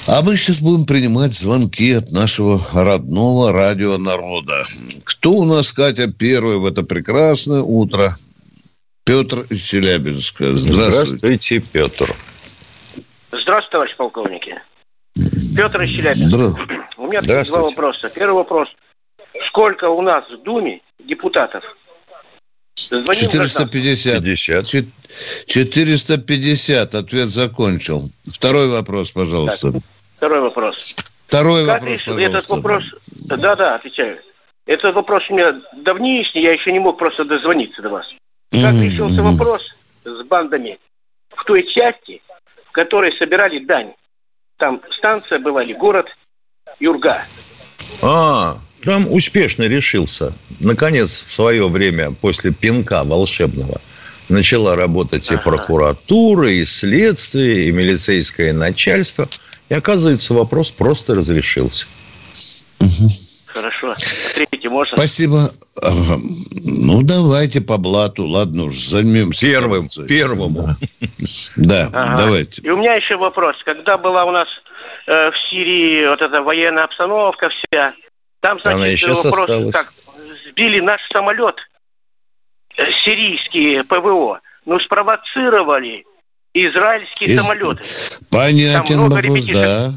А 0.07 0.23
мы 0.23 0.37
сейчас 0.37 0.61
будем 0.63 0.87
принимать 0.87 1.35
звонки 1.35 1.93
от 1.93 2.11
нашего 2.13 2.59
родного 2.73 3.53
радио 3.53 3.99
народа. 3.99 4.65
Кто 5.05 5.33
у 5.33 5.45
нас, 5.45 5.73
Катя, 5.73 6.11
первый 6.11 6.57
в 6.57 6.67
это 6.67 6.83
прекрасное 6.83 7.61
утро? 7.61 8.17
Петр 9.05 9.47
из 9.51 9.61
Челябинска. 9.61 10.57
Здравствуйте. 10.57 10.91
Здравствуйте, 10.91 11.61
Петр. 11.61 12.17
Здравствуйте, 13.29 13.69
товарищ 13.71 13.97
полковники. 13.97 14.50
Петр 15.57 15.83
из 15.83 15.91
Челябинска. 15.91 16.77
У 16.97 17.07
меня 17.07 17.21
два 17.23 17.63
вопроса. 17.63 18.09
Первый 18.11 18.35
вопрос. 18.35 18.69
Сколько 19.49 19.89
у 19.89 20.03
нас 20.03 20.25
в 20.31 20.43
Думе 20.43 20.81
депутатов? 20.99 21.65
Звоним 22.77 23.15
450. 23.15 24.25
50. 24.25 24.67
450. 25.47 26.95
Ответ 26.95 27.29
закончил. 27.29 28.01
Второй 28.25 28.69
вопрос, 28.69 29.11
пожалуйста. 29.11 29.73
Так, 29.73 29.83
второй 30.17 30.41
вопрос. 30.41 30.97
Второй 31.27 31.67
как 31.67 31.81
вопрос, 31.81 32.03
пожалуйста. 32.03 32.27
Этот 32.27 32.49
вопрос... 32.49 32.95
Да-да, 33.41 33.75
отвечаю. 33.77 34.19
Этот 34.67 34.95
вопрос 34.95 35.23
у 35.31 35.35
меня 35.35 35.61
давнишний, 35.77 36.43
я 36.43 36.53
еще 36.53 36.73
не 36.73 36.79
мог 36.79 36.99
просто 36.99 37.25
дозвониться 37.25 37.83
до 37.83 37.89
вас. 37.89 38.07
Как 38.53 38.73
mm-hmm. 38.73 38.85
решился 38.85 39.23
вопрос 39.23 39.71
с 40.05 40.23
бандами 40.27 40.79
в 41.37 41.45
той 41.45 41.67
части, 41.67 42.23
в 42.69 42.73
которой 42.73 43.17
собирали 43.19 43.65
дань? 43.65 43.95
Там 44.61 44.81
станция 44.99 45.39
была 45.39 45.65
или 45.65 45.73
город 45.73 46.15
Юрга. 46.79 47.25
А, 48.03 48.59
там 48.85 49.11
успешно 49.11 49.65
решился. 49.65 50.33
Наконец, 50.61 51.25
в 51.27 51.33
свое 51.33 51.67
время, 51.69 52.13
после 52.13 52.53
пинка 52.53 53.03
волшебного, 53.03 53.81
начала 54.29 54.77
работать 54.77 55.31
ага. 55.31 55.41
и 55.41 55.43
прокуратура, 55.43 56.53
и 56.53 56.67
следствие, 56.67 57.69
и 57.69 57.73
милицейское 57.73 58.53
начальство. 58.53 59.27
И 59.71 59.75
оказывается, 59.75 60.35
вопрос 60.35 60.71
просто 60.71 61.15
разрешился. 61.15 61.87
Хорошо. 63.55 63.95
Третий 64.35 64.69
можно? 64.69 64.97
Спасибо. 64.97 65.51
Ну, 65.83 67.03
давайте 67.03 67.61
по 67.61 67.79
блату. 67.79 68.27
Ладно 68.27 68.65
уж, 68.65 68.75
займемся. 68.75 69.47
Первым, 69.47 69.89
первому. 70.09 70.69
Да, 71.57 71.89
ага. 71.93 72.17
давайте. 72.17 72.63
И 72.63 72.71
у 72.71 72.77
меня 72.77 72.93
еще 72.93 73.17
вопрос. 73.17 73.57
Когда 73.65 73.95
была 73.97 74.25
у 74.25 74.31
нас 74.33 74.49
э, 75.07 75.31
в 75.31 75.35
Сирии 75.49 76.09
вот 76.09 76.21
эта 76.21 76.43
военная 76.43 76.85
обстановка 76.85 77.49
вся, 77.49 77.95
там, 78.41 78.59
значит, 78.63 78.79
Она 78.79 78.87
еще 78.87 79.13
вопрос, 79.13 79.39
осталась. 79.41 79.75
как 79.75 79.93
сбили 80.49 80.81
наш 80.81 81.01
самолет, 81.13 81.57
э, 82.77 82.83
сирийские 83.05 83.85
ПВО, 83.85 84.41
ну, 84.65 84.79
спровоцировали 84.81 86.05
израильские 86.55 87.35
Из... 87.35 87.41
самолеты. 87.41 87.83
Понятен 88.31 89.09
вопрос, 89.09 89.45
да. 89.47 89.91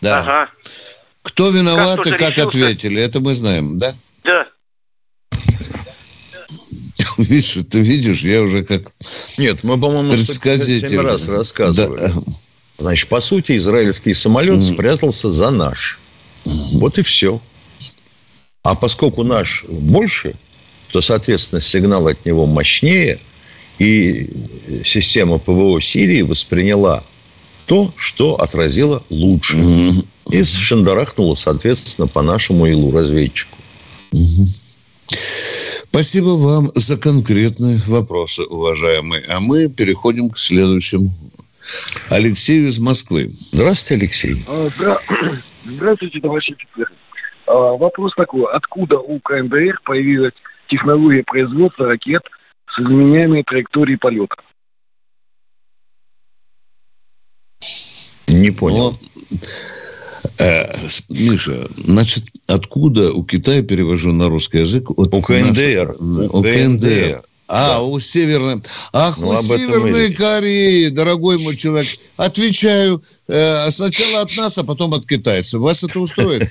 Да. 0.00 0.20
Ага. 0.20 0.50
Кто 1.22 1.50
виноват 1.50 2.06
и 2.06 2.10
как 2.10 2.30
решился? 2.30 2.48
ответили, 2.48 3.02
это 3.02 3.20
мы 3.20 3.34
знаем, 3.34 3.78
да? 3.78 3.92
Да. 4.24 4.46
Видишь, 7.18 7.58
ты 7.70 7.80
видишь, 7.80 8.22
я 8.22 8.42
уже 8.42 8.62
как 8.62 8.82
Нет, 9.38 9.62
мы, 9.64 9.78
по-моему, 9.78 10.10
37 10.10 11.00
раз 11.00 11.26
рассказывали. 11.26 12.00
Да. 12.00 12.12
Значит, 12.78 13.08
по 13.08 13.20
сути, 13.20 13.56
израильский 13.56 14.14
самолет 14.14 14.58
mm. 14.58 14.72
спрятался 14.74 15.30
за 15.30 15.50
наш. 15.50 15.98
Mm. 16.44 16.78
Вот 16.78 16.98
и 16.98 17.02
все. 17.02 17.40
А 18.62 18.74
поскольку 18.74 19.22
наш 19.22 19.64
больше, 19.68 20.34
то, 20.90 21.00
соответственно, 21.00 21.60
сигнал 21.60 22.06
от 22.08 22.24
него 22.24 22.46
мощнее, 22.46 23.18
и 23.78 24.30
система 24.84 25.38
ПВО 25.38 25.80
Сирии 25.80 26.22
восприняла 26.22 27.02
то, 27.70 27.92
что 27.96 28.34
отразило 28.34 29.04
лучше. 29.10 29.56
И 30.32 30.42
шандарахнула, 30.42 31.36
соответственно, 31.36 32.08
по 32.08 32.20
нашему 32.20 32.66
илу 32.66 32.90
разведчику. 32.90 33.56
Спасибо 35.88 36.30
вам 36.30 36.72
за 36.74 37.00
конкретные 37.00 37.78
вопросы, 37.86 38.42
уважаемые. 38.42 39.22
А 39.28 39.38
мы 39.38 39.68
переходим 39.68 40.30
к 40.30 40.38
следующему. 40.38 41.10
Алексей 42.10 42.66
из 42.66 42.80
Москвы. 42.80 43.26
Здравствуйте, 43.28 44.02
Алексей. 44.02 44.44
А, 44.48 44.68
здравствуйте, 45.64 46.18
товарищ 46.18 46.50
офицер. 46.50 46.90
А, 47.46 47.52
вопрос 47.76 48.12
такой. 48.16 48.52
Откуда 48.52 48.98
у 48.98 49.20
КНДР 49.20 49.80
появилась 49.84 50.34
технология 50.68 51.22
производства 51.22 51.86
ракет 51.86 52.22
с 52.74 52.80
изменяемой 52.80 53.44
траекторией 53.44 53.96
полета? 53.96 54.34
Не 58.32 58.50
понял. 58.50 58.92
Но, 58.92 58.98
э, 60.38 60.72
Миша, 61.08 61.68
значит, 61.74 62.24
откуда 62.46 63.12
у 63.12 63.24
Китая, 63.24 63.62
перевожу 63.62 64.12
на 64.12 64.28
русский 64.28 64.58
язык... 64.58 64.90
От 64.90 65.14
у 65.14 65.22
КНДР. 65.22 65.96
Наш, 66.00 66.30
у 66.30 66.42
КНДР. 66.42 67.22
А, 67.52 67.68
да. 67.68 67.82
у 67.82 67.98
Северной... 67.98 68.62
Ах, 68.92 69.18
ну, 69.18 69.28
у 69.28 69.36
Северной 69.36 70.12
Кореи, 70.14 70.88
дорогой 70.88 71.36
мой 71.38 71.56
человек. 71.56 71.88
Отвечаю, 72.16 73.02
э, 73.26 73.70
сначала 73.70 74.22
от 74.22 74.36
нас, 74.36 74.56
а 74.58 74.64
потом 74.64 74.94
от 74.94 75.06
китайцев. 75.06 75.60
Вас 75.60 75.82
это 75.82 75.98
устроит? 75.98 76.48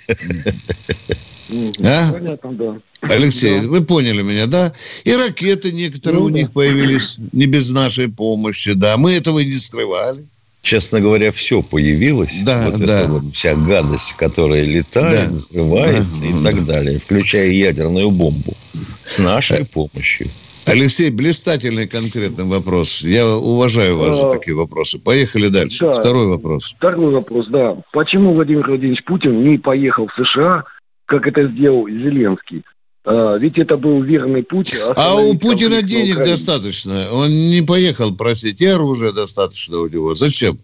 А? 1.82 2.14
Понятно, 2.14 2.54
да. 2.54 2.78
Алексей, 3.02 3.62
вы 3.62 3.82
поняли 3.82 4.22
меня, 4.22 4.46
да? 4.46 4.74
И 5.04 5.14
ракеты 5.14 5.72
некоторые 5.72 6.20
ну 6.20 6.26
у 6.26 6.30
них 6.30 6.52
появились 6.52 7.18
не 7.32 7.46
без 7.46 7.72
нашей 7.72 8.10
помощи, 8.10 8.74
да. 8.74 8.98
Мы 8.98 9.14
этого 9.14 9.40
и 9.40 9.46
не 9.46 9.58
скрывали. 9.58 10.28
Честно 10.62 11.00
говоря, 11.00 11.32
все 11.32 11.62
появилось. 11.62 12.34
Да, 12.44 12.70
вот 12.70 12.86
да. 12.86 13.08
вот 13.08 13.24
вся 13.32 13.56
гадость, 13.56 14.14
которая 14.18 14.64
летает, 14.66 15.30
да. 15.30 15.36
взрывается 15.36 16.22
да. 16.22 16.28
и 16.28 16.44
так 16.44 16.66
далее, 16.66 17.00
включая 17.00 17.50
ядерную 17.50 18.12
бомбу 18.12 18.54
с 18.72 19.20
нашей 19.20 19.66
помощью. 19.66 20.30
Алексей, 20.66 21.10
блистательный 21.10 21.88
конкретный 21.88 22.46
вопрос. 22.46 23.02
Я 23.04 23.28
уважаю 23.28 23.98
вас 23.98 24.20
а, 24.20 24.24
за 24.24 24.30
такие 24.30 24.56
вопросы. 24.56 25.04
Поехали 25.04 25.48
дальше. 25.48 25.86
Да, 25.86 25.92
Второй 25.92 26.28
вопрос. 26.28 26.76
Второй 26.78 27.12
вопрос, 27.14 27.48
да. 27.48 27.78
Почему 27.92 28.34
Владимир 28.34 28.68
Владимирович 28.68 29.04
Путин 29.06 29.44
не 29.44 29.58
поехал 29.58 30.08
в 30.08 30.14
США, 30.14 30.64
как 31.06 31.26
это 31.26 31.48
сделал 31.48 31.88
Зеленский? 31.88 32.64
А, 33.06 33.38
ведь 33.38 33.58
это 33.58 33.78
был 33.78 34.02
верный 34.04 34.44
путь. 34.44 34.76
А 34.96 35.16
у 35.16 35.38
Путина 35.38 35.82
денег 35.82 36.18
достаточно. 36.18 37.08
Он 37.12 37.30
не 37.30 37.62
поехал 37.62 38.14
просить, 38.14 38.62
и 38.62 38.68
оружия 38.68 39.12
достаточно 39.12 39.80
у 39.80 39.88
него. 39.88 40.16
Зачем? 40.16 40.58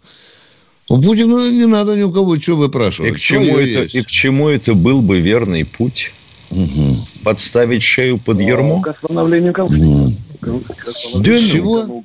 У 0.90 1.02
Путина 1.02 1.50
не 1.50 1.66
надо 1.66 1.96
ни 1.96 2.04
у 2.04 2.12
кого 2.12 2.38
что 2.40 2.56
выпрашивать. 2.56 3.12
И 3.12 3.16
к, 3.16 3.20
чему 3.20 3.58
это, 3.58 3.98
и 3.98 4.02
к 4.02 4.08
чему 4.08 4.50
это 4.50 4.76
был 4.76 5.02
бы 5.02 5.20
верный 5.20 5.66
путь? 5.66 6.14
Угу. 6.52 7.24
Подставить 7.24 7.82
шею 7.82 8.20
под 8.20 8.40
ермо? 8.40 8.82
К 8.82 8.90
остановлению 8.90 9.54
конфликта. 9.54 10.52
Угу. 10.52 11.24
Чего? 11.24 12.04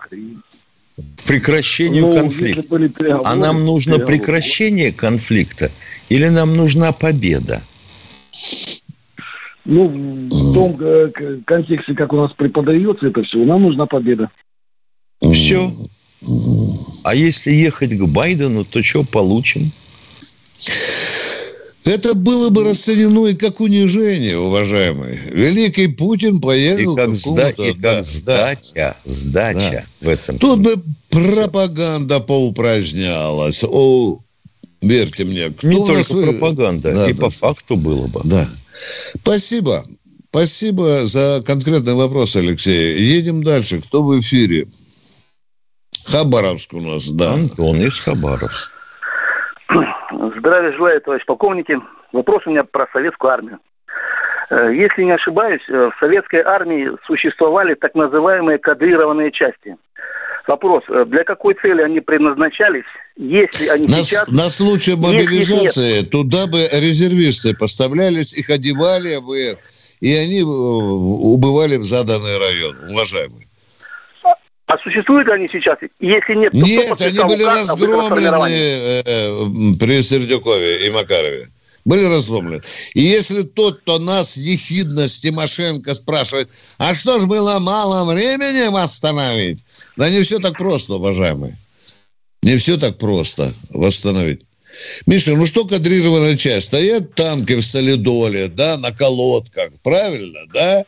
Прекращению 1.26 2.06
ну, 2.06 2.14
конфликта. 2.14 3.20
А 3.24 3.36
нам 3.36 3.64
нужно 3.64 3.98
прекращение 3.98 4.92
конфликта 4.92 5.70
или 6.08 6.28
нам 6.28 6.54
нужна 6.54 6.92
победа? 6.92 7.62
Ну, 9.70 9.86
в 9.86 10.52
том 10.52 10.76
э, 10.80 11.10
контексте, 11.46 11.94
как 11.94 12.12
у 12.12 12.16
нас 12.16 12.32
преподается 12.36 13.06
это 13.06 13.22
все, 13.22 13.38
нам 13.38 13.62
нужна 13.62 13.86
победа. 13.86 14.28
Все. 15.22 15.70
А 17.04 17.14
если 17.14 17.52
ехать 17.52 17.96
к 17.96 18.04
Байдену, 18.06 18.64
то 18.64 18.82
что 18.82 19.04
получим? 19.04 19.70
Это 21.84 22.14
было 22.16 22.50
бы 22.50 22.64
расценено 22.64 23.26
и 23.26 23.34
как 23.34 23.60
унижение, 23.60 24.38
уважаемый. 24.38 25.16
Великий 25.30 25.86
Путин 25.86 26.40
поехал 26.40 26.94
и 26.94 26.96
как, 26.96 27.14
сда... 27.14 27.50
и 27.50 27.72
как 27.72 27.80
да, 27.80 28.02
сдача, 28.02 28.96
сдача 29.04 29.86
да. 30.00 30.06
в 30.06 30.08
этом. 30.08 30.38
Тут 30.38 30.60
бы 30.60 30.82
пропаганда 31.10 32.18
поупражнялась. 32.18 33.62
О, 33.62 34.18
верьте 34.82 35.24
мне. 35.24 35.50
Кто 35.50 35.68
Не 35.68 35.76
только 35.76 35.94
нас... 35.94 36.10
пропаганда, 36.10 36.92
да, 36.92 37.08
и 37.08 37.12
да. 37.12 37.20
по 37.20 37.30
факту 37.30 37.76
было 37.76 38.08
бы. 38.08 38.20
Да. 38.24 38.48
Спасибо. 39.22 39.82
Спасибо 40.30 41.06
за 41.06 41.40
конкретный 41.44 41.94
вопрос, 41.94 42.36
Алексей. 42.36 42.94
Едем 42.98 43.42
дальше. 43.42 43.80
Кто 43.82 44.02
в 44.02 44.18
эфире? 44.20 44.66
Хабаровск 46.06 46.72
у 46.74 46.80
нас, 46.80 47.10
да. 47.10 47.34
Антон 47.34 47.76
из 47.80 48.00
Хабаровск. 48.00 48.72
Здравия 50.38 50.72
желаю, 50.72 51.00
товарищ 51.00 51.24
полковники. 51.26 51.78
Вопрос 52.12 52.42
у 52.46 52.50
меня 52.50 52.64
про 52.64 52.86
советскую 52.92 53.32
армию. 53.32 53.58
Э, 54.50 54.72
если 54.74 55.02
не 55.02 55.12
ошибаюсь, 55.12 55.62
э, 55.68 55.72
в 55.72 55.92
советской 56.00 56.42
армии 56.42 56.90
существовали 57.06 57.74
так 57.74 57.94
называемые 57.94 58.58
кадрированные 58.58 59.30
части. 59.30 59.76
Вопрос, 60.46 60.82
э, 60.88 61.04
для 61.06 61.24
какой 61.24 61.54
цели 61.54 61.82
они 61.82 62.00
предназначались, 62.00 62.84
если 63.16 63.68
они 63.68 63.86
на, 63.86 64.02
сейчас... 64.02 64.28
На 64.28 64.48
случай 64.48 64.94
мобилизации 64.94 66.02
туда 66.02 66.46
бы 66.46 66.68
резервисты 66.72 67.54
поставлялись, 67.54 68.34
их 68.34 68.50
одевали 68.50 69.18
бы, 69.18 69.58
и 70.00 70.14
они 70.14 70.42
убывали 70.42 71.76
в 71.76 71.84
заданный 71.84 72.38
район, 72.38 72.76
уважаемый. 72.90 73.46
А 74.66 74.78
существуют 74.78 75.26
ли 75.26 75.34
они 75.34 75.48
сейчас? 75.48 75.78
Если 75.98 76.34
нет, 76.34 76.52
то 76.52 76.58
Нет, 76.58 77.02
они 77.02 77.18
были 77.28 77.42
разгромлены 77.42 79.02
э, 79.04 79.32
при 79.80 80.00
Сердюкове 80.00 80.86
и 80.86 80.92
Макарове. 80.92 81.48
Были 81.84 82.04
разгромлены. 82.04 82.62
И 82.94 83.00
если 83.00 83.42
тот, 83.42 83.80
кто 83.80 83.98
нас 83.98 84.36
ехидно 84.36 85.08
с 85.08 85.20
Тимошенко 85.20 85.94
спрашивает, 85.94 86.50
а 86.78 86.92
что 86.94 87.18
ж 87.18 87.24
было 87.24 87.58
мало 87.58 88.10
времени 88.12 88.68
восстановить? 88.68 89.60
Да 89.96 90.10
не 90.10 90.22
все 90.22 90.38
так 90.38 90.58
просто, 90.58 90.94
уважаемые. 90.96 91.56
Не 92.42 92.56
все 92.56 92.76
так 92.76 92.98
просто 92.98 93.52
восстановить. 93.70 94.42
Миша, 95.06 95.34
ну 95.34 95.46
что 95.46 95.64
кадрированная 95.64 96.36
часть? 96.36 96.66
Стоят 96.66 97.14
танки 97.14 97.54
в 97.54 97.62
солидоле, 97.62 98.48
да, 98.48 98.76
на 98.78 98.92
колодках, 98.92 99.70
правильно, 99.82 100.40
да? 100.52 100.84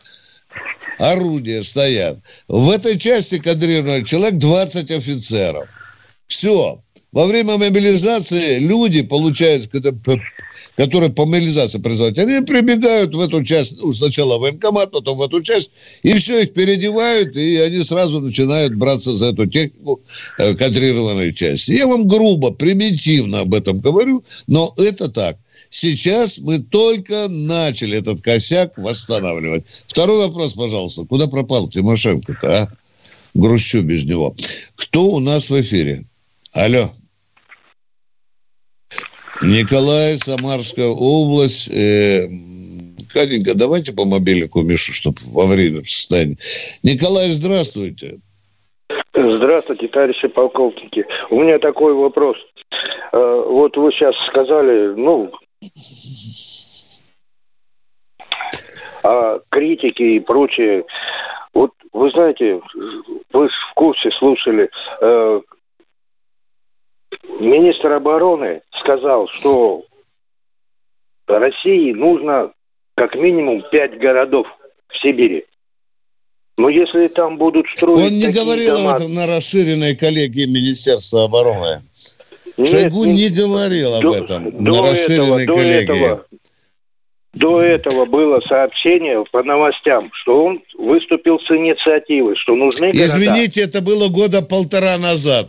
Орудия 0.99 1.63
стоят. 1.63 2.19
В 2.49 2.71
этой 2.71 2.99
части 2.99 3.39
кадрированной 3.39 4.05
человек 4.05 4.39
20 4.39 4.91
офицеров. 4.91 5.69
Все. 6.27 6.83
Во 7.13 7.27
время 7.27 7.59
мобилизации 7.59 8.59
люди 8.59 9.03
получают, 9.03 9.71
которые 10.77 11.11
по 11.11 11.27
мобилизации 11.27 11.79
производят, 11.79 12.19
они 12.19 12.45
прибегают 12.45 13.15
в 13.15 13.21
эту 13.21 13.45
часть, 13.45 13.83
ну, 13.83 13.93
сначала 13.93 14.39
в 14.39 14.43
военкомат, 14.43 14.91
потом 14.91 15.19
в 15.19 15.23
эту 15.23 15.43
часть, 15.43 15.73
и 16.03 16.15
все, 16.15 16.43
их 16.43 16.55
переодевают, 16.55 17.37
и 17.37 17.57
они 17.57 17.83
сразу 17.83 18.21
начинают 18.21 18.75
браться 18.75 19.13
за 19.13 19.27
эту 19.27 19.47
технику 19.47 20.01
э, 20.39 20.55
кадрированной 20.55 21.33
части. 21.33 21.73
Я 21.73 21.87
вам 21.87 22.07
грубо, 22.07 22.53
примитивно 22.53 23.41
об 23.41 23.55
этом 23.55 23.81
говорю, 23.81 24.25
но 24.47 24.73
это 24.77 25.09
так. 25.09 25.37
Сейчас 25.71 26.39
мы 26.39 26.59
только 26.59 27.29
начали 27.29 27.99
этот 27.99 28.21
косяк 28.21 28.77
восстанавливать. 28.77 29.65
Второй 29.87 30.27
вопрос, 30.27 30.53
пожалуйста. 30.53 31.05
Куда 31.05 31.29
пропал 31.29 31.67
Тимошенко-то, 31.67 32.55
а? 32.55 32.69
Грущу 33.33 33.83
без 33.83 34.05
него. 34.05 34.37
Кто 34.77 35.09
у 35.09 35.19
нас 35.19 35.49
в 35.49 35.59
эфире? 35.59 36.05
Алло. 36.53 36.91
Николай, 39.45 40.17
Самарская 40.19 40.89
область. 40.89 41.69
Э, 41.69 42.29
Катенька, 43.13 43.57
давайте 43.57 43.93
по 43.93 44.05
мобильнику 44.05 44.63
Мишу, 44.63 44.93
чтобы 44.93 45.17
во 45.33 45.47
время 45.47 45.83
состоянии. 45.85 46.37
Николай, 46.83 47.29
здравствуйте. 47.31 48.21
Здравствуйте, 49.15 49.89
товарищи 49.89 50.29
полковники. 50.29 51.05
У 51.31 51.41
меня 51.41 51.59
такой 51.59 51.93
вопрос. 51.93 52.37
Э, 53.13 53.45
вот 53.49 53.77
вы 53.77 53.91
сейчас 53.93 54.15
сказали, 54.29 54.95
ну, 54.95 55.33
о 59.03 59.35
критике 59.51 60.17
и 60.17 60.21
прочее. 60.21 60.85
Вот 61.53 61.73
вы 61.93 62.11
знаете, 62.13 62.61
вы 63.33 63.49
в 63.49 63.75
курсе 63.75 64.11
слушали, 64.19 64.71
э, 65.01 65.41
министр 67.41 67.93
обороны 67.93 68.63
сказал, 68.81 69.29
что 69.31 69.85
России 71.27 71.93
нужно 71.93 72.53
как 72.97 73.15
минимум 73.15 73.63
пять 73.71 73.99
городов 73.99 74.47
в 74.89 75.03
Сибири. 75.03 75.45
Но 76.59 76.69
если 76.69 77.07
там 77.07 77.39
будут 77.39 77.67
строить... 77.75 77.99
Он 77.99 78.13
не 78.13 78.31
говорил 78.31 78.77
дома... 78.77 78.91
об 78.91 78.97
этом 78.97 79.15
на 79.15 79.27
расширенной 79.27 79.97
коллегии 79.97 80.47
Министерства 80.47 81.25
обороны. 81.25 81.83
Нет, 82.59 82.69
Шойгу 82.69 83.05
не, 83.07 83.15
не 83.15 83.29
говорил 83.31 83.95
об 83.95 84.03
до, 84.03 84.15
этом 84.15 84.63
до 84.63 84.83
на 84.83 84.91
расширенной 84.91 85.45
этого, 85.45 85.57
коллегии. 85.57 85.87
До 85.87 85.95
этого, 85.95 86.27
до 87.35 87.63
этого 87.63 88.05
было 88.05 88.41
сообщение 88.47 89.25
по 89.33 89.43
новостям, 89.43 90.11
что 90.13 90.45
он 90.45 90.63
выступил 90.77 91.39
с 91.39 91.51
инициативой, 91.51 92.37
что 92.37 92.55
нужны 92.55 92.91
Извините, 92.93 93.63
города. 93.63 93.79
это 93.79 93.81
было 93.81 94.09
года 94.11 94.43
полтора 94.43 94.99
назад. 94.99 95.49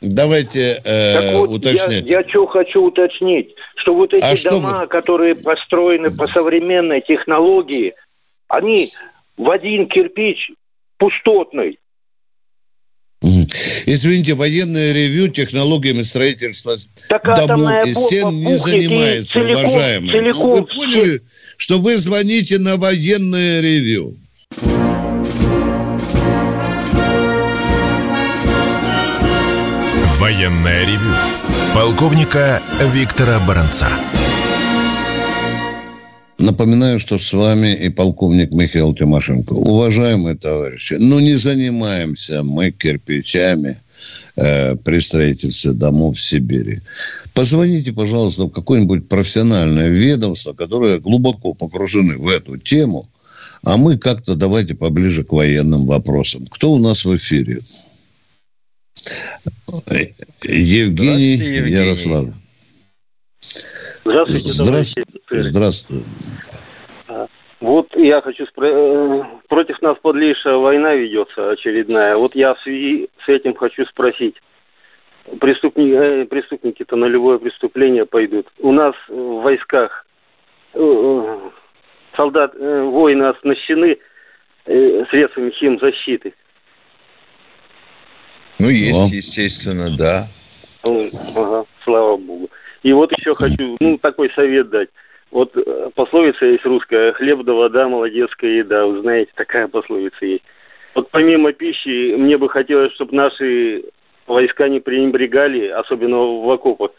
Давайте 0.00 0.80
э, 0.84 1.14
так 1.14 1.34
вот, 1.34 1.50
уточнять. 1.50 2.08
Я, 2.08 2.18
я 2.18 2.28
что 2.28 2.46
хочу 2.46 2.82
уточнить, 2.82 3.54
что 3.76 3.94
вот 3.94 4.12
эти 4.12 4.22
а 4.22 4.50
дома, 4.50 4.76
что... 4.76 4.86
которые 4.86 5.36
построены 5.36 6.10
по 6.10 6.26
современной 6.26 7.00
технологии, 7.00 7.94
они 8.48 8.88
в 9.36 9.50
один 9.50 9.88
кирпич 9.88 10.50
пустотный. 10.98 11.78
Извините, 13.86 14.34
военное 14.34 14.92
ревю 14.92 15.28
технологиями 15.28 16.02
строительства 16.02 16.76
так 17.08 17.22
домов 17.46 17.86
и 17.86 17.94
стен 17.94 18.30
не 18.30 18.56
занимается, 18.56 19.32
целиком, 19.32 19.64
уважаемые. 19.64 20.12
Целиком, 20.12 20.42
ну, 20.42 20.52
вы 20.52 20.66
поняли, 20.66 21.22
что 21.56 21.78
вы 21.78 21.96
звоните 21.96 22.58
на 22.58 22.76
военное 22.76 23.60
ревю? 23.60 24.14
Военное 30.26 30.84
ревю 30.84 31.14
полковника 31.72 32.60
Виктора 32.92 33.38
Баранца. 33.46 33.88
Напоминаю, 36.40 36.98
что 36.98 37.16
с 37.16 37.32
вами 37.32 37.76
и 37.76 37.90
полковник 37.90 38.52
Михаил 38.52 38.92
Тимошенко. 38.92 39.52
Уважаемые 39.52 40.34
товарищи, 40.34 40.94
ну 40.94 41.20
не 41.20 41.36
занимаемся 41.36 42.42
мы 42.42 42.72
кирпичами 42.72 43.76
э, 44.34 44.74
при 44.74 44.98
строительстве 44.98 45.70
домов 45.70 46.16
в 46.16 46.20
Сибири. 46.20 46.80
Позвоните, 47.32 47.92
пожалуйста, 47.92 48.46
в 48.46 48.50
какое-нибудь 48.50 49.08
профессиональное 49.08 49.90
ведомство, 49.90 50.54
которое 50.54 50.98
глубоко 50.98 51.54
погружены 51.54 52.18
в 52.18 52.26
эту 52.26 52.56
тему, 52.56 53.06
а 53.62 53.76
мы 53.76 53.96
как-то 53.96 54.34
давайте 54.34 54.74
поближе 54.74 55.22
к 55.22 55.30
военным 55.30 55.86
вопросам. 55.86 56.44
Кто 56.50 56.72
у 56.72 56.78
нас 56.78 57.04
в 57.04 57.14
эфире? 57.14 57.60
Евгений, 60.48 61.36
Евгений. 61.36 61.70
Ярослав. 61.70 62.26
Здравствуйте, 64.04 64.48
Здравствуйте. 64.48 65.18
Здравствуйте. 65.28 66.06
А, 67.08 67.26
вот 67.60 67.88
я 67.96 68.20
хочу 68.20 68.46
спро... 68.46 68.66
Э, 68.66 69.24
против 69.48 69.80
нас 69.82 69.96
подлейшая 70.00 70.56
война 70.56 70.94
ведется 70.94 71.50
очередная. 71.50 72.16
Вот 72.16 72.34
я 72.34 72.54
в 72.54 72.60
связи 72.60 73.08
с 73.24 73.28
этим 73.28 73.54
хочу 73.54 73.84
спросить. 73.86 74.36
Преступники, 75.40 75.92
э, 75.92 76.24
преступники-то 76.26 76.96
на 76.96 77.06
любое 77.06 77.38
преступление 77.38 78.06
пойдут. 78.06 78.46
У 78.60 78.72
нас 78.72 78.94
в 79.08 79.42
войсках 79.42 80.06
э, 80.74 81.38
солдат, 82.16 82.54
воины 82.54 83.24
оснащены 83.24 83.98
средствами 84.64 85.50
химзащиты. 85.50 86.34
Ну, 88.58 88.68
есть, 88.68 89.12
О. 89.12 89.14
естественно, 89.14 89.94
да. 89.96 90.24
Ага, 90.84 91.64
слава 91.84 92.16
богу. 92.16 92.50
И 92.82 92.92
вот 92.92 93.12
еще 93.12 93.32
хочу, 93.32 93.76
ну, 93.80 93.98
такой 93.98 94.30
совет 94.34 94.70
дать. 94.70 94.88
Вот 95.30 95.56
э, 95.56 95.90
пословица 95.94 96.46
есть 96.46 96.64
русская, 96.64 97.12
хлеб 97.12 97.42
да 97.44 97.52
вода, 97.52 97.88
молодецкая 97.88 98.58
еда. 98.58 98.86
Вы 98.86 99.00
знаете, 99.02 99.32
такая 99.34 99.66
пословица 99.68 100.24
есть. 100.24 100.44
Вот 100.94 101.10
помимо 101.10 101.52
пищи, 101.52 102.14
мне 102.16 102.38
бы 102.38 102.48
хотелось, 102.48 102.92
чтобы 102.94 103.14
наши 103.16 103.84
войска 104.26 104.68
не 104.68 104.80
пренебрегали, 104.80 105.66
особенно 105.68 106.16
в 106.16 106.50
окопах, 106.50 106.92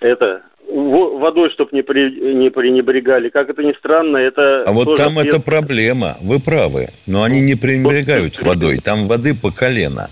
это 0.00 0.42
водой, 0.68 1.50
чтобы 1.50 1.70
не, 1.72 1.82
при, 1.82 2.34
не 2.34 2.50
пренебрегали. 2.50 3.30
Как 3.30 3.48
это 3.48 3.62
ни 3.62 3.72
странно, 3.72 4.18
это... 4.18 4.64
А 4.64 4.72
вот 4.72 4.96
там 4.96 5.18
это 5.18 5.40
проблема, 5.40 6.16
вы 6.20 6.40
правы. 6.40 6.88
Но 7.06 7.22
они 7.22 7.40
не 7.40 7.54
пренебрегают 7.54 8.40
водой. 8.42 8.78
Там 8.78 9.06
воды 9.06 9.34
по 9.34 9.50
колено. 9.50 10.10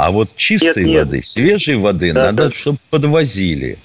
А 0.00 0.10
вот 0.10 0.34
чистой 0.34 0.84
нет, 0.84 0.86
нет. 0.86 1.04
воды, 1.04 1.22
свежей 1.22 1.76
воды 1.76 2.12
да, 2.12 2.26
надо, 2.26 2.44
да. 2.44 2.50
чтобы 2.50 2.78
подвозили. 2.88 3.78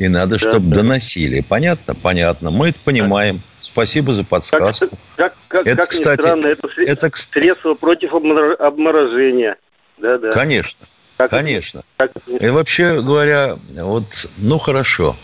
И 0.00 0.08
надо, 0.08 0.32
да, 0.32 0.38
чтобы 0.38 0.70
да. 0.70 0.80
доносили. 0.80 1.40
Понятно? 1.40 1.94
Понятно. 1.94 2.50
Мы 2.50 2.70
это 2.70 2.80
понимаем. 2.82 3.36
Да. 3.36 3.42
Спасибо 3.60 4.12
за 4.12 4.24
подсказку. 4.24 4.88
Как, 5.14 5.36
как, 5.46 5.64
это, 5.64 5.82
как 5.82 5.90
кстати, 5.90 6.20
странно, 6.20 6.46
это, 6.48 6.68
это 6.78 7.10
средство 7.16 7.74
против 7.74 8.12
обморожения. 8.12 9.56
Да, 9.98 10.18
да. 10.18 10.32
Конечно. 10.32 10.84
Как 11.16 11.30
Конечно. 11.30 11.84
Как... 11.96 12.10
И 12.26 12.48
вообще 12.48 13.00
говоря, 13.00 13.56
вот, 13.70 14.26
ну 14.38 14.58
хорошо. 14.58 15.14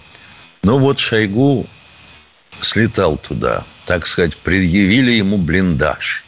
Ну 0.63 0.79
вот 0.79 1.01
Шойгу 1.01 1.67
слетал 2.53 3.17
туда, 3.17 3.65
так 3.87 4.07
сказать, 4.07 4.37
предъявили 4.37 5.11
ему 5.11 5.37
блиндаж, 5.37 6.23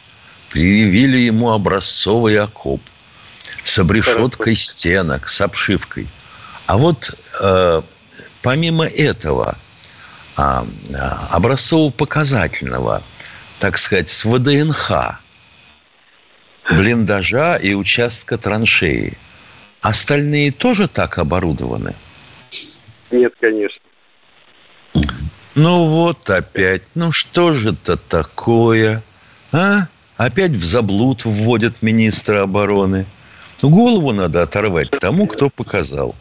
предъявили 0.49 1.17
ему 1.17 1.51
образцовый 1.51 2.37
окоп 2.37 2.81
с 3.63 3.79
обрешеткой 3.79 4.55
стенок, 4.55 5.27
с 5.27 5.41
обшивкой. 5.41 6.07
А 6.65 6.77
вот 6.77 7.15
э, 7.39 7.81
помимо 8.41 8.85
этого 8.85 9.57
а, 10.37 10.65
образцово-показательного, 11.29 13.03
так 13.59 13.77
сказать, 13.77 14.09
с 14.09 14.25
ВДНХ, 14.25 15.19
блиндажа 16.71 17.55
и 17.55 17.73
участка 17.73 18.37
траншеи, 18.37 19.17
остальные 19.81 20.51
тоже 20.51 20.87
так 20.87 21.17
оборудованы? 21.17 21.93
Нет, 23.11 23.33
конечно. 23.39 23.81
Ну 25.53 25.87
вот 25.87 26.29
опять, 26.29 26.83
ну 26.95 27.11
что 27.11 27.53
же 27.53 27.71
это 27.71 27.97
такое, 27.97 29.03
а? 29.51 29.87
Опять 30.15 30.51
в 30.51 30.63
заблуд 30.63 31.25
вводят 31.25 31.81
министра 31.81 32.43
обороны– 32.43 33.05
Ну, 33.61 33.69
голову 33.69 34.11
надо 34.11 34.41
оторвать 34.41 34.89
тому, 34.99 35.27
кто 35.27 35.49
показал. 35.49 36.15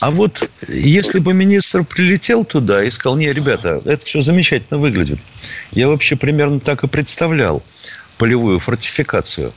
А 0.00 0.10
вот 0.10 0.50
если 0.66 1.20
бы 1.20 1.32
министр 1.32 1.84
прилетел 1.84 2.44
туда 2.44 2.82
и 2.82 2.90
сказал, 2.90 3.16
не, 3.16 3.28
ребята, 3.28 3.80
это 3.84 4.04
все 4.04 4.20
замечательно 4.20 4.78
выглядит. 4.78 5.20
Я 5.70 5.88
вообще 5.88 6.16
примерно 6.16 6.58
так 6.58 6.82
и 6.82 6.88
представлял 6.88 7.62
полевую 8.18 8.58
фортификацию. 8.58 9.52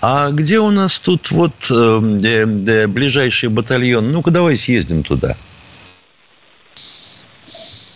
А 0.00 0.30
где 0.30 0.58
у 0.58 0.70
нас 0.70 0.98
тут 0.98 1.30
вот 1.30 1.52
э, 1.70 1.74
э, 1.74 2.86
ближайший 2.86 3.48
батальон? 3.48 4.10
Ну-ка, 4.10 4.30
давай 4.30 4.56
съездим 4.56 5.02
туда. 5.02 5.36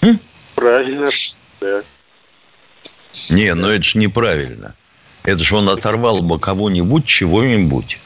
М? 0.03 0.21
Правильно, 0.55 1.07
да. 1.61 1.83
Не, 3.31 3.55
ну 3.55 3.69
это 3.69 3.83
же 3.83 3.99
неправильно. 3.99 4.75
Это 5.25 5.43
же 5.43 5.57
он 5.57 5.69
оторвал 5.69 6.23
бы 6.23 6.41
кого-нибудь, 6.41 7.05
чего-нибудь. 7.07 8.01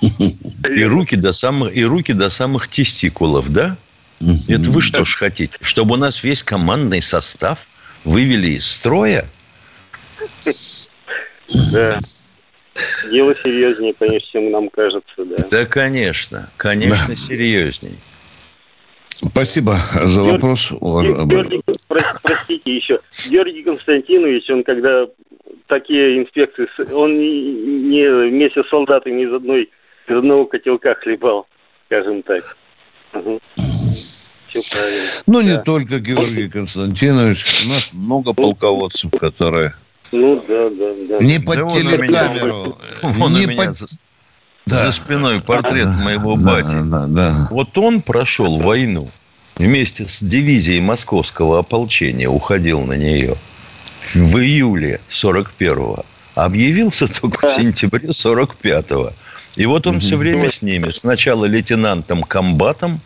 И 0.00 0.84
руки 0.84 1.16
до 1.16 1.32
самых, 1.32 1.76
и 1.76 1.84
руки 1.84 2.12
до 2.12 2.30
самых 2.30 2.68
тестикулов, 2.68 3.50
да? 3.50 3.76
Это 4.20 4.70
вы 4.70 4.80
что 4.80 5.04
ж 5.04 5.16
хотите? 5.16 5.58
Чтобы 5.60 5.94
у 5.94 5.96
нас 5.98 6.24
весь 6.24 6.42
командный 6.42 7.02
состав 7.02 7.66
вывели 8.04 8.50
из 8.50 8.66
строя? 8.66 9.28
Да. 11.72 11.98
Дело 13.10 13.34
серьезнее, 13.36 13.94
конечно, 13.94 14.28
чем 14.32 14.50
нам 14.50 14.68
кажется, 14.68 15.24
да. 15.24 15.44
Да, 15.50 15.66
конечно. 15.66 16.50
Конечно, 16.56 17.08
да. 17.08 17.14
серьезнее. 17.14 17.94
Спасибо 19.08 19.74
за 19.74 20.22
Георгий, 20.22 20.32
вопрос. 20.32 20.72
Георгий, 20.72 21.62
простите 22.22 22.76
еще. 22.76 22.98
Георгий 23.30 23.62
Константинович, 23.62 24.50
он 24.50 24.64
когда 24.64 25.06
такие 25.68 26.18
инспекции, 26.20 26.66
он 26.94 27.16
не 27.16 28.08
вместе 28.30 28.62
с 28.64 28.68
солдатами 28.68 29.22
из 29.22 29.32
одной 29.32 29.70
из 30.08 30.16
одного 30.16 30.46
котелка 30.46 30.94
хлебал, 30.94 31.46
скажем 31.86 32.22
так. 32.22 32.56
Угу. 33.14 33.40
Все 33.56 34.76
правильно. 34.76 35.02
Ну, 35.26 35.40
да. 35.40 35.44
не 35.44 35.58
только 35.62 35.98
Георгий 35.98 36.48
Константинович. 36.48 37.64
У 37.64 37.68
нас 37.68 37.92
много 37.92 38.32
полководцев, 38.32 39.10
которые... 39.18 39.74
Ну, 40.12 40.42
да, 40.46 40.70
да, 40.70 41.18
да. 41.18 41.24
Не 41.24 41.40
под 41.40 41.56
да 41.56 41.68
телекамеру. 41.68 42.76
Он 43.02 43.34
не 43.34 43.48
под... 43.48 43.76
Да. 44.66 44.86
За 44.86 44.92
спиной 44.92 45.42
портрет 45.42 45.86
да, 45.86 46.04
моего 46.04 46.36
бати. 46.36 46.74
Да, 46.84 47.06
да, 47.06 47.06
да. 47.06 47.48
Вот 47.50 47.76
он 47.76 48.00
прошел 48.00 48.58
войну 48.60 49.10
вместе 49.56 50.06
с 50.06 50.22
дивизией 50.22 50.80
московского 50.80 51.58
ополчения, 51.58 52.28
уходил 52.28 52.80
на 52.80 52.94
нее 52.94 53.36
в 54.14 54.38
июле 54.38 55.00
41-го. 55.08 56.06
Объявился 56.34 57.06
только 57.20 57.46
в 57.48 57.54
сентябре 57.54 58.08
45-го. 58.08 59.12
И 59.56 59.66
вот 59.66 59.86
он 59.86 60.00
все 60.00 60.16
время 60.16 60.50
с 60.50 60.62
ними. 60.62 60.90
Сначала 60.90 61.44
лейтенантом-комбатом, 61.46 63.00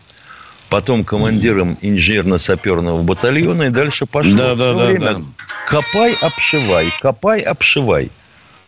потом 0.69 1.03
командиром 1.03 1.77
инженерно-саперного 1.81 3.03
батальона, 3.03 3.63
и 3.63 3.69
дальше 3.69 4.05
пошло. 4.05 4.35
Да, 4.35 4.55
да, 4.55 4.73
да, 4.73 4.85
время 4.85 5.13
да. 5.13 5.21
Копай, 5.67 6.15
обшивай, 6.21 6.91
копай, 7.01 7.41
обшивай. 7.41 8.11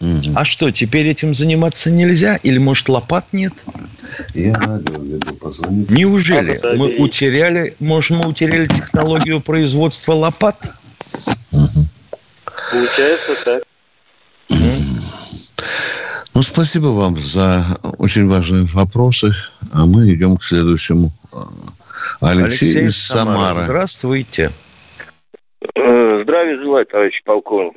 Угу. 0.01 0.33
А 0.35 0.45
что, 0.45 0.71
теперь 0.71 1.07
этим 1.07 1.35
заниматься 1.35 1.91
нельзя? 1.91 2.37
Или, 2.37 2.57
может, 2.57 2.89
лопат 2.89 3.33
нет? 3.33 3.53
Я 4.33 4.53
надо 4.53 4.93
позвонить. 5.39 5.91
Неужели 5.91 6.59
а, 6.63 6.75
мы 6.75 6.95
утеряли, 6.97 7.75
может, 7.79 8.17
мы 8.17 8.27
утеряли 8.27 8.65
технологию 8.65 9.41
производства 9.41 10.13
лопат? 10.13 10.75
Получается 12.71 13.45
так. 13.45 13.63
Ну, 16.33 16.41
спасибо 16.41 16.87
вам 16.87 17.17
за 17.17 17.61
очень 17.99 18.27
важные 18.27 18.65
вопросы. 18.73 19.31
А 19.73 19.85
мы 19.85 20.13
идем 20.13 20.37
к 20.37 20.43
следующему. 20.43 21.09
Алексей, 22.21 22.69
Алексей 22.69 22.85
из 22.85 22.97
Самары. 22.97 23.65
Здравствуйте. 23.65 24.51
Э, 25.75 26.23
здравия 26.23 26.57
желаю, 26.61 26.85
товарищ 26.85 27.21
полковник. 27.25 27.75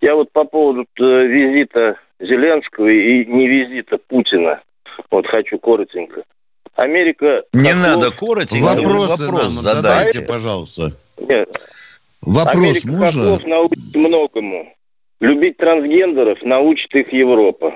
Я 0.00 0.14
вот 0.14 0.32
по 0.32 0.44
поводу 0.44 0.82
э, 0.82 1.02
визита 1.26 1.96
Зеленского 2.18 2.88
и 2.88 3.24
не 3.24 3.48
визита 3.48 3.98
Путина. 3.98 4.60
Вот 5.10 5.26
хочу 5.26 5.58
коротенько. 5.58 6.22
Америка... 6.74 7.44
Не 7.52 7.72
Хохлов... 7.72 7.86
надо 7.86 8.10
коротенько. 8.10 8.64
Вопросы 8.64 9.24
вопрос 9.24 9.42
нам 9.42 9.52
задайте, 9.52 10.20
а 10.20 10.22
пожалуйста. 10.22 10.92
Нет. 11.20 11.48
Вопрос 12.20 12.84
Америка 12.84 12.88
можно? 12.88 13.22
Хохлов 13.22 13.46
научит 13.46 13.94
многому. 13.94 14.74
Любить 15.20 15.56
трансгендеров 15.56 16.42
научит 16.42 16.92
их 16.94 17.12
Европа. 17.12 17.74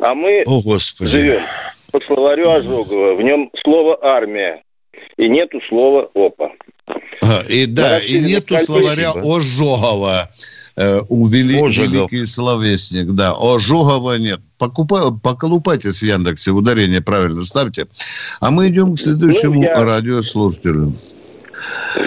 А 0.00 0.14
мы 0.14 0.42
О, 0.46 0.62
Господи. 0.62 1.10
живем 1.10 1.42
по 1.92 2.00
словарю 2.00 2.50
Ожогова. 2.50 3.14
В 3.14 3.22
нем 3.22 3.50
слово 3.62 3.98
«армия». 4.02 4.62
И 5.16 5.28
нету 5.28 5.60
слова 5.68 6.08
«опа». 6.14 6.50
А, 7.22 7.42
и 7.48 7.66
да, 7.66 7.98
и 7.98 8.20
нету 8.20 8.58
словаря 8.58 9.10
Ожогова. 9.10 10.28
Э, 10.76 11.00
увели 11.08 11.60
Ожогов. 11.60 12.10
великий 12.10 12.26
словесник, 12.26 13.08
да. 13.08 13.34
Ожогова 13.38 14.16
нет. 14.16 14.40
Покупай, 14.58 15.02
поколупайтесь 15.22 16.00
в 16.00 16.06
Яндексе, 16.06 16.52
ударение 16.52 17.02
правильно 17.02 17.42
ставьте. 17.42 17.86
А 18.40 18.50
мы 18.50 18.68
идем 18.68 18.94
к 18.94 18.98
следующему 18.98 19.56
ну, 19.56 19.62
я... 19.62 19.84
радиослушателю. 19.84 20.92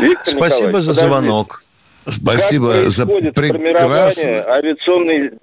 Виктор 0.02 0.34
Спасибо 0.34 0.82
за 0.82 0.94
звонок. 0.94 1.64
Спасибо 2.06 2.90
за 2.90 3.06
прекрасное... 3.06 4.44
авиационной 4.50 5.34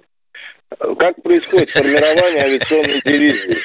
как 0.77 1.21
происходит 1.21 1.69
формирование 1.69 2.43
авиационной 2.43 3.01
дивизии? 3.01 3.57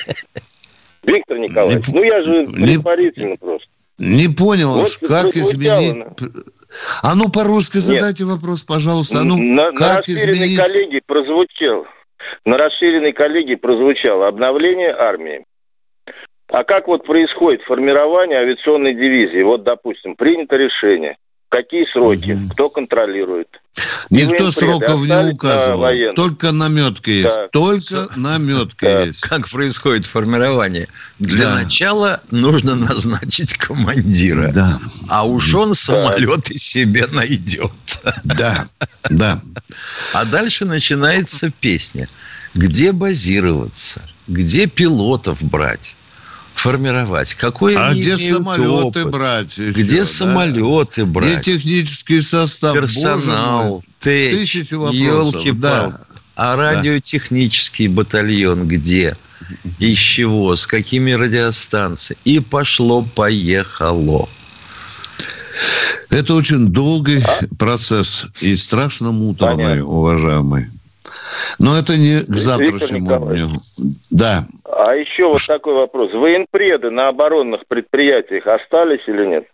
Виктор 1.02 1.38
Николаевич, 1.38 1.88
не, 1.88 1.94
ну 1.94 2.02
я 2.02 2.22
же 2.22 2.44
предварительно 2.44 3.30
не, 3.30 3.36
просто. 3.36 3.68
Не 3.98 4.28
понял, 4.28 4.74
вот 4.74 4.88
как 5.06 5.36
изменить... 5.36 6.04
А 7.02 7.14
ну 7.14 7.30
по-русски 7.30 7.78
задайте 7.78 8.24
Нет. 8.24 8.34
вопрос, 8.34 8.64
пожалуйста. 8.64 9.20
А 9.20 9.24
ну, 9.24 9.40
на, 9.40 9.70
как 9.72 9.80
на 9.80 9.96
расширенной 9.98 10.32
изменить... 10.32 10.58
коллегии 10.58 11.02
прозвучал. 11.06 11.86
На 12.44 12.56
расширенной 12.56 13.12
коллегии 13.12 13.54
прозвучало 13.54 14.26
обновление 14.26 14.90
армии. 14.90 15.44
А 16.48 16.64
как 16.64 16.88
вот 16.88 17.06
происходит 17.06 17.62
формирование 17.62 18.38
авиационной 18.38 18.94
дивизии? 18.94 19.42
Вот, 19.42 19.62
допустим, 19.62 20.16
принято 20.16 20.56
решение. 20.56 21.16
Какие 21.48 21.86
сроки? 21.92 22.32
Угу. 22.32 22.48
Кто 22.52 22.68
контролирует? 22.68 23.48
Никто 24.10 24.50
сроков 24.50 25.02
не 25.02 25.32
указывал. 25.32 26.12
Только 26.14 26.52
наметка 26.52 27.10
есть. 27.10 27.36
Да. 27.36 27.48
Только 27.48 28.08
наметка 28.16 28.86
да. 28.86 29.02
есть. 29.02 29.20
Как 29.20 29.48
происходит 29.48 30.06
формирование? 30.06 30.88
Для 31.18 31.46
да. 31.46 31.54
начала 31.56 32.20
нужно 32.30 32.74
назначить 32.74 33.54
командира. 33.54 34.50
Да. 34.52 34.78
А 35.08 35.26
уж 35.26 35.54
он 35.54 35.74
самолеты 35.74 36.54
да. 36.54 36.58
себе 36.58 37.06
найдет. 37.12 37.72
Да, 38.24 38.66
да. 39.10 39.40
А 40.14 40.24
дальше 40.24 40.64
начинается 40.64 41.50
песня. 41.50 42.08
Где 42.54 42.92
базироваться? 42.92 44.02
Где 44.26 44.66
пилотов 44.66 45.42
брать? 45.42 45.96
Формировать. 46.56 47.34
Какой 47.34 47.74
а 47.76 47.92
где 47.92 48.16
самолеты 48.16 49.02
опыт? 49.02 49.10
брать? 49.10 49.58
Еще, 49.58 49.70
где 49.70 49.98
да? 50.00 50.06
самолеты 50.06 51.04
брать? 51.04 51.42
Где 51.42 51.58
технический 51.58 52.20
состав? 52.20 52.74
Персонал, 52.74 53.84
ТЭЧ, 54.00 54.32
Тысячу 54.32 54.80
вопросов. 54.80 55.58
Да. 55.58 56.00
А 56.34 56.56
радиотехнический 56.56 57.88
да. 57.88 57.94
батальон 57.94 58.66
где? 58.66 59.16
Из 59.78 59.98
чего? 59.98 60.56
С 60.56 60.66
какими 60.66 61.12
радиостанциями? 61.12 62.18
И 62.24 62.40
пошло-поехало. 62.40 64.28
Это 66.10 66.34
очень 66.34 66.68
долгий 66.68 67.22
процесс 67.58 68.28
и 68.40 68.56
страшно 68.56 69.12
муторный, 69.12 69.56
Понятно. 69.56 69.84
уважаемый. 69.86 70.66
Но 71.58 71.78
это 71.78 71.96
не 71.96 72.18
к 72.18 72.36
завтрашнему 72.36 73.26
дню. 73.26 73.48
Да. 74.10 74.46
А 74.64 74.94
еще 74.94 75.28
вот 75.28 75.42
такой 75.46 75.74
вопрос. 75.74 76.12
Военпреды 76.12 76.90
на 76.90 77.08
оборонных 77.08 77.66
предприятиях 77.66 78.46
остались 78.46 79.06
или 79.06 79.26
нет? 79.26 79.44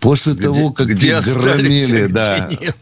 После 0.00 0.32
где, 0.32 0.42
того, 0.42 0.72
как 0.72 0.88
где 0.88 1.20
громили, 1.20 2.06
да. 2.06 2.48
Нет. 2.60 2.76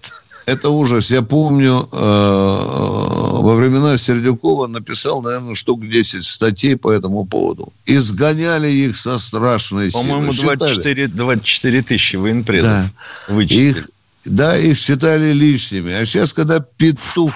Это 0.47 0.71
ужас. 0.71 1.11
Я 1.11 1.23
помню, 1.23 1.89
э, 1.93 1.97
во 1.97 3.55
времена 3.55 3.97
Сердюкова 3.97 4.67
написал, 4.67 5.23
наверное, 5.23 5.55
штук 5.55 5.87
10 5.87 6.25
статей 6.25 6.77
по 6.77 6.91
этому 6.91 7.25
поводу. 7.25 7.73
Изгоняли 7.87 8.69
их 8.69 8.97
со 8.97 9.19
страшной 9.19 9.91
силой. 9.91 10.09
По-моему, 10.09 10.33
24, 10.33 11.07
24 11.09 11.83
тысячи 11.83 12.17
военпредов 12.17 12.65
да. 12.65 12.91
вычислили. 13.29 13.69
Их, 13.71 13.91
да, 14.25 14.57
их 14.57 14.77
считали 14.77 15.33
лишними. 15.33 15.93
А 15.93 16.05
сейчас, 16.05 16.33
когда 16.33 16.61
петух 16.61 17.33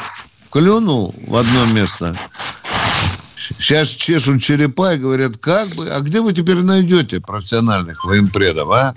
клюнул 0.51 1.14
в 1.27 1.37
одно 1.37 1.66
место, 1.66 2.18
сейчас 3.37 3.88
чешут 3.90 4.42
черепа 4.42 4.94
и 4.94 4.99
говорят, 4.99 5.38
как 5.38 5.68
бы, 5.70 5.88
а 5.88 6.01
где 6.01 6.20
вы 6.20 6.33
теперь 6.33 6.59
найдете 6.59 7.20
профессиональных 7.20 8.05
военпредов, 8.05 8.70
а? 8.70 8.94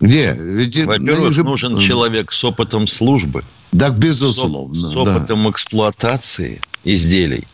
Где? 0.00 0.34
Ведь 0.36 0.84
Во-первых, 0.84 1.32
же... 1.32 1.44
нужен 1.44 1.78
человек 1.78 2.32
с 2.32 2.42
опытом 2.42 2.88
службы. 2.88 3.42
Так, 3.78 3.96
безусловно. 3.96 4.74
С, 4.74 4.92
с 4.92 4.96
опытом 4.96 5.44
да. 5.44 5.50
эксплуатации 5.50 6.60
изделий. 6.82 7.46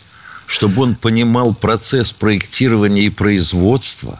чтобы 0.47 0.83
он 0.83 0.95
понимал 0.95 1.55
процесс 1.55 2.15
проектирования 2.15 3.03
и 3.03 3.11
производства, 3.11 4.19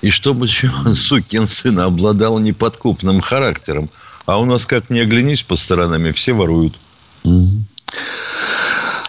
и 0.00 0.08
чтобы 0.08 0.48
сукин 0.94 1.46
сын 1.46 1.80
обладал 1.80 2.38
неподкупным 2.38 3.20
характером. 3.20 3.90
А 4.26 4.38
у 4.40 4.44
нас, 4.44 4.66
как 4.66 4.90
не 4.90 5.00
оглянись 5.00 5.42
по 5.42 5.56
сторонам, 5.56 6.12
все 6.12 6.32
воруют. 6.32 6.78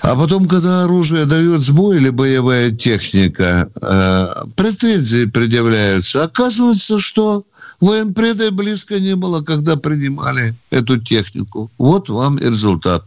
А 0.04 0.16
потом, 0.16 0.48
когда 0.48 0.84
оружие 0.84 1.26
дает 1.26 1.62
сбой 1.62 1.98
или 1.98 2.10
боевая 2.10 2.72
техника, 2.72 3.70
э, 3.82 4.44
претензии 4.56 5.26
предъявляются. 5.26 6.24
Оказывается, 6.24 7.00
что 7.00 7.46
военпреда 7.80 8.52
близко 8.52 9.00
не 9.00 9.16
было, 9.16 9.42
когда 9.42 9.76
принимали 9.76 10.56
эту 10.72 10.98
технику. 10.98 11.70
Вот 11.78 12.10
вам 12.10 12.38
и 12.38 12.46
результат. 12.46 13.06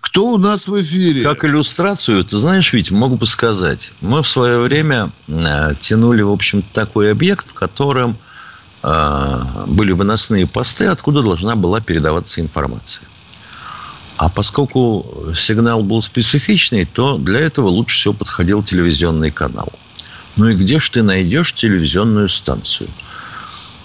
Кто 0.00 0.34
у 0.34 0.38
нас 0.38 0.68
в 0.68 0.80
эфире? 0.80 1.22
Как 1.22 1.44
иллюстрацию, 1.46 2.22
ты 2.22 2.36
знаешь, 2.36 2.72
ведь 2.74 2.90
могу 2.90 3.16
бы 3.16 3.26
сказать. 3.26 3.92
Мы 4.02 4.22
в 4.22 4.28
свое 4.28 4.58
время 4.58 5.12
э, 5.26 5.70
тянули, 5.80 6.20
в 6.20 6.30
общем 6.30 6.62
такой 6.74 7.10
объект, 7.10 7.48
в 7.48 7.54
котором 7.54 8.12
э, 8.12 8.33
были 9.66 9.92
выносные 9.92 10.46
посты, 10.46 10.86
откуда 10.86 11.22
должна 11.22 11.56
была 11.56 11.80
передаваться 11.80 12.40
информация. 12.42 13.06
А 14.16 14.28
поскольку 14.28 15.32
сигнал 15.34 15.82
был 15.82 16.02
специфичный, 16.02 16.84
то 16.84 17.16
для 17.16 17.40
этого 17.40 17.68
лучше 17.68 17.96
всего 17.96 18.14
подходил 18.14 18.62
телевизионный 18.62 19.30
канал. 19.30 19.72
Ну 20.36 20.48
и 20.48 20.54
где 20.54 20.78
же 20.78 20.90
ты 20.90 21.02
найдешь 21.02 21.54
телевизионную 21.54 22.28
станцию? 22.28 22.90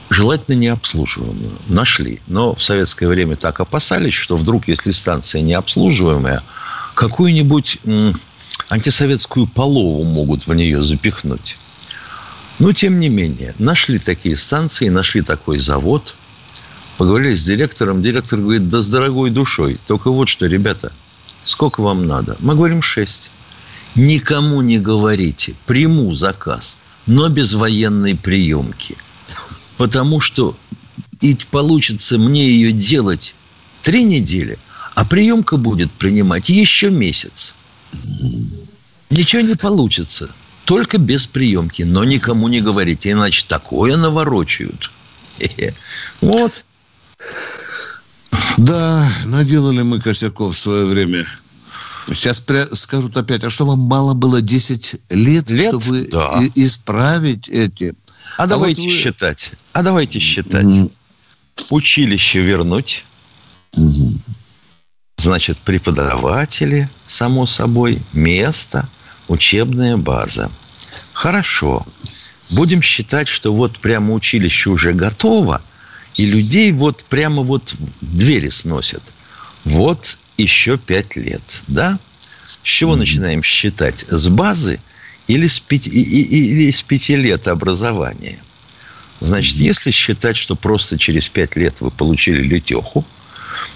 Желательно 0.10 0.56
необслуживаемую. 0.56 1.52
Нашли. 1.68 2.20
Но 2.28 2.54
в 2.56 2.62
советское 2.62 3.08
время 3.08 3.38
так 3.38 3.60
опасались, 3.60 4.16
что 4.16 4.36
вдруг, 4.36 4.68
если 4.68 4.92
станция 4.92 5.42
необслуживаемая, 5.42 6.42
какую-нибудь 6.94 7.80
антисоветскую 8.70 9.48
полову 9.48 10.04
могут 10.04 10.46
в 10.46 10.54
нее 10.54 10.84
запихнуть. 10.84 11.58
Но, 12.60 12.74
тем 12.74 13.00
не 13.00 13.10
менее, 13.10 13.56
нашли 13.58 13.98
такие 13.98 14.38
станции, 14.38 14.90
нашли 14.90 15.22
такой 15.22 15.60
завод– 15.60 16.16
Поговорили 17.00 17.34
с 17.34 17.46
директором. 17.46 18.02
Директор 18.02 18.42
говорит, 18.42 18.68
да 18.68 18.82
с 18.82 18.90
дорогой 18.90 19.30
душой. 19.30 19.80
Только 19.88 20.12
вот 20.12 20.28
что, 20.28 20.48
ребята, 20.48 20.92
сколько 21.46 21.80
вам 21.82 22.06
надо? 22.06 22.36
Мы 22.40 22.56
говорим, 22.56 22.82
шесть. 22.82 23.32
Никому 23.96 24.60
не 24.60 24.80
говорите. 24.80 25.56
Приму 25.66 26.14
заказ, 26.14 26.76
но 27.06 27.30
без 27.30 27.54
военной 27.54 28.16
приемки. 28.16 28.98
Потому 29.78 30.20
что 30.20 30.58
и 31.22 31.38
получится 31.50 32.18
мне 32.18 32.50
ее 32.50 32.74
делать 32.74 33.34
три 33.82 34.04
недели, 34.04 34.60
а 34.94 35.06
приемка 35.06 35.56
будет 35.56 35.94
принимать 35.94 36.50
еще 36.50 36.90
месяц. 36.90 37.56
Ничего 39.10 39.42
не 39.42 39.56
получится. 39.56 40.32
Только 40.70 41.00
без 41.00 41.26
приемки. 41.26 41.82
Но 41.82 42.04
никому 42.04 42.48
не 42.48 42.62
говорите, 42.62 43.10
иначе 43.10 43.44
такое 43.48 43.98
наворочают. 43.98 44.92
Вот. 46.22 46.64
Да, 48.58 49.12
наделали 49.26 49.82
мы 49.82 50.00
косяков 50.00 50.56
в 50.56 50.60
свое 50.60 50.86
время. 50.86 51.26
Сейчас 52.10 52.46
скажут 52.74 53.18
опять, 53.18 53.44
а 53.44 53.50
что 53.50 53.66
вам 53.66 53.80
мало 53.80 54.14
было 54.14 54.44
10 54.44 54.96
лет, 55.10 55.50
лет? 55.50 55.70
чтобы 55.70 56.08
да. 56.12 56.40
исправить 56.54 57.50
эти? 57.50 57.96
А, 58.38 58.44
а 58.44 58.48
давайте 58.48 58.84
вот 58.84 58.92
вы... 58.92 58.96
считать. 58.96 59.54
А 59.74 59.82
давайте 59.82 60.20
считать. 60.20 60.68
Mm. 60.68 60.92
Училище 61.72 62.42
вернуть. 62.42 63.06
Mm-hmm. 63.76 64.20
Значит, 65.18 65.62
преподаватели, 65.62 66.92
само 67.08 67.48
собой, 67.48 68.04
место, 68.14 68.88
учебная 69.30 69.96
база. 69.96 70.52
Хорошо. 71.14 71.86
Будем 72.52 72.82
считать, 72.82 73.28
что 73.28 73.54
вот 73.54 73.80
прямо 73.80 74.14
училище 74.14 74.70
уже 74.70 74.92
готово, 74.92 75.62
и 76.16 76.26
людей 76.26 76.72
вот 76.72 77.06
прямо 77.06 77.44
вот 77.44 77.76
двери 78.02 78.50
сносят. 78.50 79.14
Вот 79.64 80.18
еще 80.38 80.78
пять 80.78 81.16
лет, 81.16 81.62
да? 81.68 82.00
С 82.46 82.60
чего 82.64 82.94
mm-hmm. 82.94 82.98
начинаем 82.98 83.44
считать? 83.44 84.06
С 84.10 84.28
базы 84.30 84.80
или 85.28 85.48
с, 85.48 85.60
пяти, 85.60 85.90
или 85.90 86.72
с 86.72 86.82
пяти 86.82 87.16
лет 87.16 87.48
образования? 87.48 88.40
Значит, 89.20 89.58
mm-hmm. 89.58 89.64
если 89.64 89.92
считать, 89.92 90.38
что 90.38 90.56
просто 90.56 90.98
через 90.98 91.30
пять 91.30 91.56
лет 91.56 91.82
вы 91.82 91.92
получили 91.92 92.42
летеху, 92.42 93.06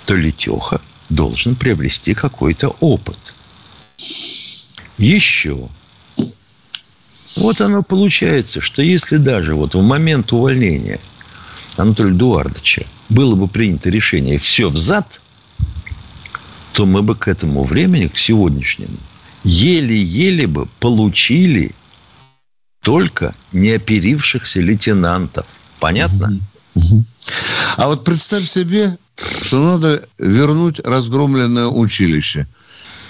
то 0.06 0.16
летеха 0.16 0.82
должен 1.10 1.56
приобрести 1.56 2.14
какой-то 2.14 2.70
опыт. 2.80 3.20
Еще. 4.98 5.70
Вот 7.38 7.62
оно 7.62 7.84
получается, 7.84 8.62
что 8.62 8.82
если 8.82 9.18
даже 9.18 9.56
вот 9.56 9.76
в 9.76 9.82
момент 9.82 10.32
увольнения– 10.34 11.00
Анатолия 11.78 12.12
Эдуардовича 12.12 12.86
было 13.10 13.36
бы 13.36 13.48
принято 13.48 13.90
решение 13.90 14.38
все 14.38 14.70
взад, 14.70 15.22
то 16.74 16.86
мы 16.86 17.02
бы 17.02 17.16
к 17.16 17.28
этому 17.28 17.64
времени, 17.64 18.08
к 18.08 18.18
сегодняшнему, 18.18 18.98
еле-еле 19.44 20.48
бы 20.48 20.68
получили 20.80 21.76
только 22.82 23.34
неоперившихся 23.52 24.60
лейтенантов. 24.60 25.46
Понятно? 25.80 26.32
А 27.78 27.88
вот 27.88 28.04
представь 28.04 28.48
себе, 28.48 28.98
что 29.18 29.64
надо 29.64 30.08
вернуть 30.18 30.80
разгромленное 30.80 31.68
училище– 31.68 32.48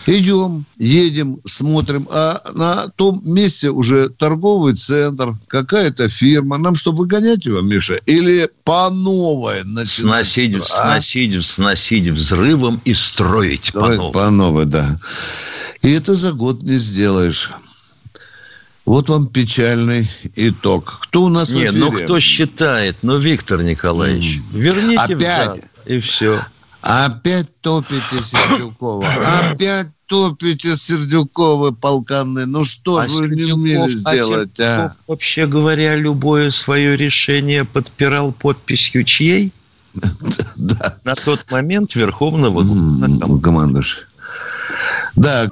Идем, 0.06 0.66
едем, 0.78 1.40
смотрим, 1.46 2.08
а 2.12 2.42
на 2.54 2.90
том 2.90 3.22
месте 3.24 3.70
уже 3.70 4.10
торговый 4.10 4.74
центр, 4.74 5.34
какая-то 5.48 6.10
фирма. 6.10 6.58
Нам 6.58 6.76
что, 6.76 6.92
выгонять 6.92 7.46
его, 7.46 7.62
Миша? 7.62 7.96
Или 8.06 8.50
по 8.66 8.90
новой 8.90 9.64
начинать? 9.64 10.28
Сносить, 10.28 10.58
а? 10.58 10.66
сносить, 10.66 11.46
сносить 11.46 12.08
взрывом 12.10 12.82
и 12.84 12.94
строить, 12.94 13.68
строить 13.68 13.74
по 13.74 13.98
новой. 13.98 14.12
По 14.12 14.30
новой, 14.30 14.66
да. 14.66 14.98
И 15.82 15.92
это 15.92 16.16
за 16.16 16.34
год 16.34 16.64
не 16.64 16.76
сделаешь. 16.76 17.52
Вот 18.86 19.08
вам 19.08 19.28
печальный 19.28 20.10
итог. 20.36 21.00
Кто 21.04 21.24
у 21.24 21.30
нас 21.30 21.52
Не, 21.54 21.72
в 21.72 21.78
ну 21.78 21.92
кто 21.92 22.20
считает? 22.20 22.98
Ну, 23.04 23.18
Виктор 23.18 23.64
Николаевич, 23.64 24.40
mm. 24.40 24.60
верните 24.60 25.00
Опять? 25.00 25.18
взад, 25.18 25.60
и 25.86 26.00
все. 26.00 26.38
Опять 26.82 27.48
топите 27.62 28.22
Сердюкова. 28.22 29.08
Опять 29.52 29.88
топите 30.08 30.76
Сердюкова, 30.76 31.72
полканы. 31.72 32.46
Ну 32.46 32.64
что 32.64 32.98
а 32.98 33.08
же 33.08 33.14
вы 33.14 33.36
не 33.36 33.54
умели 33.54 33.88
сделать, 33.90 34.60
а? 34.60 34.92
вообще 35.08 35.48
говоря, 35.48 35.96
любое 35.96 36.50
свое 36.50 36.96
решение 36.98 37.66
подпирал 37.66 38.32
подписью 38.32 39.04
чьей? 39.04 39.54
Да. 40.56 40.96
На 41.04 41.16
тот 41.16 41.52
момент 41.52 41.94
Верховного 41.96 42.64
командующего. 43.42 44.06
Да. 45.16 45.50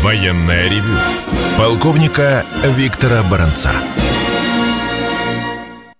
Военная 0.00 0.68
ревю. 0.68 0.96
Полковника 1.58 2.44
Виктора 2.76 3.22
Баранца. 3.24 3.72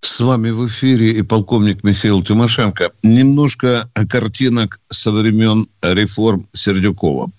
С 0.01 0.21
вами 0.21 0.51
в 0.51 0.67
эфире 0.67 1.13
и 1.13 1.23
полковник 1.23 1.83
Михаил 1.83 2.23
Тимошенко. 2.23 2.91
Немножко 3.03 3.91
картинок 4.09 4.79
со 4.89 5.11
времен 5.11 5.67
реформ 5.83 6.47
Сердюкова. 6.53 7.31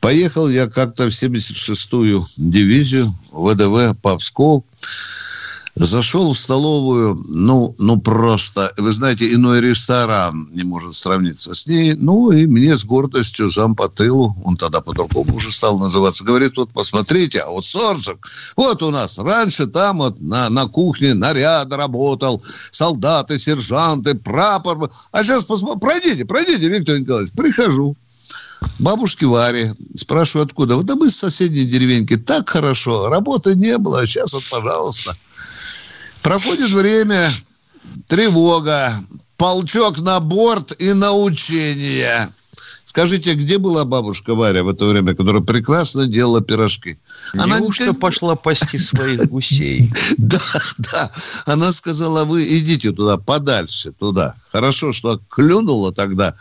Поехал 0.00 0.48
я 0.48 0.66
как-то 0.66 1.04
в 1.04 1.12
76-ю 1.12 2.24
дивизию 2.36 3.06
ВДВ 3.32 4.00
по 4.00 4.16
Пскову. 4.16 4.64
Зашел 5.76 6.32
в 6.32 6.38
столовую, 6.38 7.18
ну, 7.28 7.74
ну 7.78 7.98
просто, 7.98 8.72
вы 8.78 8.92
знаете, 8.92 9.32
иной 9.32 9.60
ресторан 9.60 10.48
не 10.52 10.62
может 10.62 10.94
сравниться 10.94 11.52
с 11.52 11.66
ней. 11.66 11.94
Ну, 11.94 12.30
и 12.30 12.46
мне 12.46 12.76
с 12.76 12.84
гордостью 12.84 13.50
зам 13.50 13.74
по 13.74 13.88
тылу, 13.88 14.36
он 14.44 14.56
тогда 14.56 14.80
по-другому 14.80 15.34
уже 15.34 15.50
стал 15.50 15.80
называться, 15.80 16.22
говорит, 16.22 16.56
вот 16.56 16.70
посмотрите, 16.70 17.40
а 17.40 17.50
вот 17.50 17.66
Соржик, 17.66 18.24
вот 18.56 18.84
у 18.84 18.90
нас 18.90 19.18
раньше 19.18 19.66
там 19.66 19.98
вот 19.98 20.20
на, 20.20 20.48
на 20.48 20.68
кухне 20.68 21.12
наряд 21.12 21.72
работал, 21.72 22.40
солдаты, 22.70 23.36
сержанты, 23.36 24.14
прапор. 24.14 24.90
А 25.10 25.24
сейчас 25.24 25.44
посмотрите, 25.44 25.80
пройдите, 25.80 26.24
пройдите, 26.24 26.68
Виктор 26.68 26.98
Николаевич, 27.00 27.32
прихожу. 27.32 27.96
Бабушки 28.78 29.24
Варе. 29.24 29.74
Спрашиваю, 29.94 30.46
откуда? 30.46 30.82
Да 30.82 30.94
мы 30.94 31.10
с 31.10 31.16
соседней 31.16 31.64
деревеньки. 31.64 32.16
Так 32.16 32.48
хорошо. 32.48 33.08
Работы 33.08 33.54
не 33.54 33.76
было. 33.78 34.00
А 34.00 34.06
сейчас 34.06 34.32
вот, 34.32 34.42
пожалуйста. 34.50 35.16
Проходит 36.24 36.70
время, 36.70 37.30
тревога, 38.08 38.94
полчок 39.36 40.00
на 40.00 40.20
борт 40.20 40.72
и 40.80 40.94
на 40.94 41.12
учение. 41.12 42.30
Скажите, 42.94 43.34
где 43.34 43.58
была 43.58 43.84
бабушка 43.84 44.36
Варя 44.36 44.62
в 44.62 44.68
это 44.68 44.86
время, 44.86 45.16
которая 45.16 45.42
прекрасно 45.42 46.06
делала 46.06 46.40
пирожки? 46.40 46.96
Она 47.32 47.58
Неужто 47.58 47.86
никак... 47.86 47.98
пошла 47.98 48.36
пасти 48.36 48.76
своих 48.76 49.24
гусей? 49.30 49.92
Да, 50.16 50.40
да. 50.78 51.10
Она 51.44 51.72
сказала, 51.72 52.24
вы 52.24 52.46
идите 52.56 52.92
туда, 52.92 53.16
подальше, 53.16 53.90
туда. 53.90 54.36
Хорошо, 54.52 54.92
что 54.92 55.20
клюнула 55.28 55.92
тогда. 55.92 56.36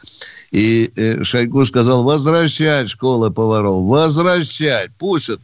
И 0.52 0.92
э, 0.96 1.24
Шойгу 1.24 1.66
сказал, 1.66 2.04
возвращать 2.04 2.88
школы 2.88 3.32
поваров, 3.32 3.88
возвращать, 3.88 4.92
пустят. 5.00 5.42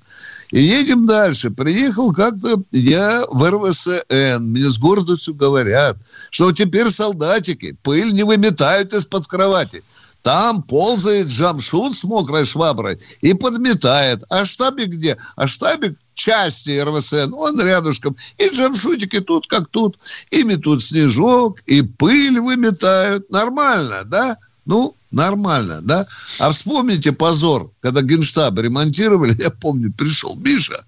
И 0.51 0.61
едем 0.61 1.07
дальше. 1.07 1.49
Приехал 1.49 2.13
как-то 2.13 2.61
я 2.71 3.25
в 3.31 3.49
РВСН. 3.49 4.43
Мне 4.43 4.69
с 4.69 4.77
гордостью 4.77 5.33
говорят, 5.33 5.97
что 6.29 6.51
теперь 6.51 6.91
солдатики 6.91 7.75
пыль 7.81 8.13
не 8.13 8.21
выметают 8.21 8.93
из-под 8.93 9.25
кровати. 9.25 9.81
Там 10.21 10.63
ползает 10.63 11.27
Джамшут 11.27 11.95
с 11.95 12.03
мокрой 12.03 12.45
шваброй 12.45 12.99
и 13.21 13.33
подметает. 13.33 14.23
А 14.29 14.45
штабик 14.45 14.89
где? 14.89 15.17
А 15.35 15.47
штабик 15.47 15.97
части 16.13 16.77
РВСН, 16.79 17.33
он 17.33 17.59
рядышком. 17.61 18.15
И 18.37 18.49
джамшутики 18.49 19.21
тут 19.21 19.47
как 19.47 19.69
тут. 19.69 19.97
Ими 20.31 20.55
тут 20.55 20.83
снежок, 20.83 21.61
и 21.61 21.81
пыль 21.81 22.39
выметают. 22.39 23.29
Нормально, 23.29 24.01
да? 24.05 24.37
Ну, 24.65 24.95
нормально, 25.11 25.79
да? 25.81 26.05
А 26.39 26.51
вспомните 26.51 27.13
позор, 27.13 27.71
когда 27.79 28.01
Генштаб 28.01 28.59
ремонтировали, 28.59 29.35
я 29.41 29.49
помню, 29.49 29.91
пришел 29.91 30.35
Миша, 30.35 30.83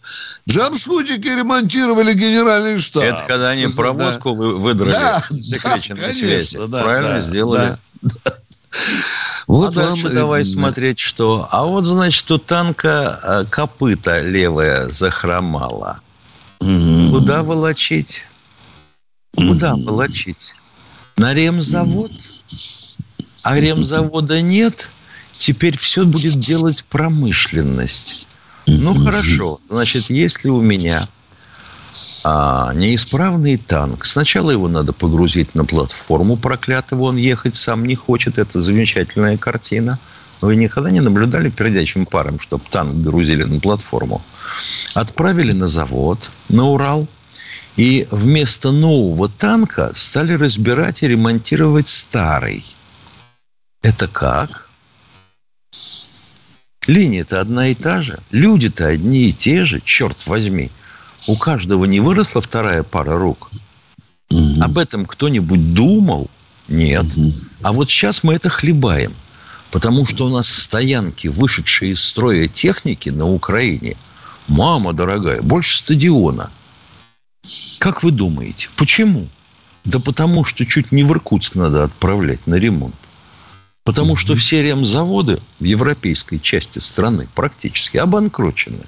джамшутики 0.48 1.28
ремонтировали 1.28 2.14
генеральный 2.14 2.78
штаб. 2.78 3.04
Это 3.04 3.24
когда 3.28 3.50
они 3.50 3.68
проводку 3.68 4.36
да. 4.36 4.36
выдрали 4.36 4.92
да, 4.92 5.24
да, 5.30 6.12
связи. 6.12 6.60
Да, 6.68 6.84
Правильно 6.84 7.14
да, 7.14 7.22
сделали. 7.22 7.78
Да. 8.02 8.12
Вот 9.48 9.70
а 9.70 9.82
дальше 9.82 10.06
вам... 10.06 10.14
давай 10.14 10.46
смотреть, 10.46 11.00
что. 11.00 11.48
А 11.52 11.66
вот, 11.66 11.86
значит, 11.86 12.30
у 12.32 12.38
танка 12.38 13.20
э, 13.24 13.46
копыта 13.50 14.22
левая 14.22 14.88
захромала. 14.90 16.00
Mm-hmm. 16.60 17.10
Куда 17.10 17.42
волочить? 17.42 18.24
Куда 19.36 19.76
волочить? 19.76 20.54
На 21.18 21.34
ремзавод? 21.34 22.12
А 23.44 23.60
ремзавода 23.60 24.42
нет. 24.42 24.90
Теперь 25.32 25.78
все 25.78 26.06
будет 26.06 26.40
делать 26.40 26.84
промышленность. 26.86 28.28
Ну, 28.68 28.94
хорошо. 28.94 29.60
Значит, 29.70 30.10
если 30.10 30.50
у 30.50 30.62
меня 30.62 31.02
а 32.24 32.74
неисправный 32.74 33.58
танк, 33.58 34.06
сначала 34.06 34.52
его 34.52 34.70
надо 34.70 34.94
погрузить 34.94 35.56
на 35.56 35.66
платформу 35.66 36.38
проклятого, 36.38 37.04
он 37.04 37.18
ехать 37.18 37.56
сам 37.56 37.86
не 37.86 37.96
хочет, 37.96 38.38
это 38.38 38.62
замечательная 38.62 39.38
картина. 39.38 40.00
Вы 40.42 40.56
никогда 40.56 40.90
не 40.90 41.02
наблюдали 41.02 41.50
передачим 41.50 42.06
паром, 42.06 42.40
чтобы 42.40 42.64
танк 42.70 42.94
грузили 42.94 43.44
на 43.44 43.60
платформу? 43.60 44.22
Отправили 44.96 45.52
на 45.52 45.68
завод, 45.68 46.32
на 46.50 46.66
Урал, 46.66 47.08
и 47.76 48.08
вместо 48.10 48.72
нового 48.72 49.28
танка 49.28 49.92
стали 49.94 50.34
разбирать 50.34 51.04
и 51.04 51.08
ремонтировать 51.08 51.90
старый. 51.90 52.64
Это 53.84 54.08
как? 54.08 54.68
Линия-то 56.88 57.42
одна 57.42 57.68
и 57.68 57.76
та 57.76 58.02
же, 58.02 58.20
люди-то 58.32 58.88
одни 58.88 59.30
и 59.30 59.34
те 59.34 59.66
же, 59.66 59.82
черт 59.82 60.26
возьми 60.26 60.72
у 61.28 61.36
каждого 61.36 61.86
не 61.86 62.00
выросла 62.00 62.42
вторая 62.42 62.84
пара 62.84 63.18
рук? 63.18 63.50
Угу. 64.32 64.64
Об 64.64 64.78
этом 64.78 65.06
кто-нибудь 65.06 65.74
думал? 65.74 66.30
Нет. 66.68 67.06
Угу. 67.06 67.32
А 67.64 67.74
вот 67.74 67.90
сейчас 67.90 68.24
мы 68.24 68.34
это 68.34 68.50
хлебаем. 68.50 69.14
Потому 69.72 70.06
что 70.06 70.26
у 70.26 70.30
нас 70.30 70.50
стоянки, 70.50 71.28
вышедшие 71.28 71.94
из 71.94 72.04
строя 72.04 72.48
техники 72.48 73.10
на 73.10 73.26
Украине, 73.26 73.96
мама 74.48 74.92
дорогая, 74.92 75.42
больше 75.42 75.80
стадиона. 75.80 76.52
Как 77.80 78.04
вы 78.04 78.12
думаете, 78.12 78.70
почему? 78.76 79.28
Да 79.86 80.00
потому 80.00 80.44
что 80.44 80.66
чуть 80.66 80.92
не 80.92 81.04
в 81.04 81.12
Иркутск 81.12 81.56
надо 81.56 81.86
отправлять 81.86 82.46
на 82.48 82.56
ремонт. 82.56 82.96
Потому 83.84 84.16
что 84.16 84.36
все 84.36 84.62
ремзаводы 84.62 85.42
в 85.60 85.64
европейской 85.64 86.38
части 86.38 86.80
страны 86.80 87.28
практически 87.34 87.98
обанкрочены. 87.98 88.86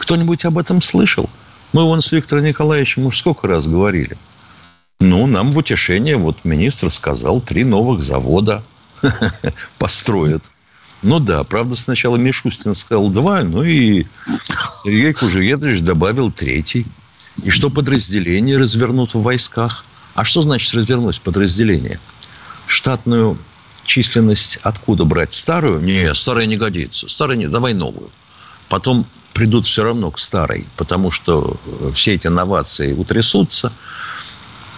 Кто-нибудь 0.00 0.46
об 0.46 0.56
этом 0.56 0.80
слышал? 0.80 1.28
Мы 1.74 1.84
вон 1.84 2.00
с 2.00 2.10
Виктором 2.10 2.44
Николаевичем 2.44 3.04
уж 3.04 3.18
сколько 3.18 3.46
раз 3.46 3.66
говорили. 3.66 4.16
Ну, 4.98 5.26
нам 5.26 5.52
в 5.52 5.58
утешение 5.58 6.16
вот 6.16 6.42
министр 6.44 6.90
сказал, 6.90 7.42
три 7.42 7.64
новых 7.64 8.02
завода 8.02 8.64
построят. 9.78 10.50
Ну 11.02 11.18
да, 11.20 11.44
правда, 11.44 11.76
сначала 11.76 12.16
Мишустин 12.16 12.74
сказал 12.74 13.10
два, 13.10 13.42
ну 13.42 13.62
и 13.62 14.06
Сергей 14.84 15.12
Кужуедович 15.12 15.82
добавил 15.82 16.32
третий. 16.32 16.86
И 17.44 17.50
что 17.50 17.68
подразделение 17.68 18.56
развернут 18.56 19.12
в 19.12 19.20
войсках. 19.20 19.84
А 20.14 20.24
что 20.24 20.40
значит 20.40 20.72
развернуть 20.72 21.20
подразделение? 21.20 22.00
Штатную 22.66 23.36
численность 23.84 24.60
откуда 24.62 25.04
брать? 25.04 25.34
Старую? 25.34 25.82
Не, 25.82 26.14
старая 26.14 26.46
не 26.46 26.56
годится. 26.56 27.06
Старая 27.06 27.36
не, 27.36 27.48
давай 27.48 27.74
новую. 27.74 28.10
Потом 28.70 29.06
придут 29.32 29.66
все 29.66 29.84
равно 29.84 30.10
к 30.10 30.18
старой, 30.18 30.66
потому 30.76 31.10
что 31.10 31.58
э, 31.64 31.92
все 31.94 32.14
эти 32.14 32.28
новации 32.28 32.92
утрясутся, 32.92 33.72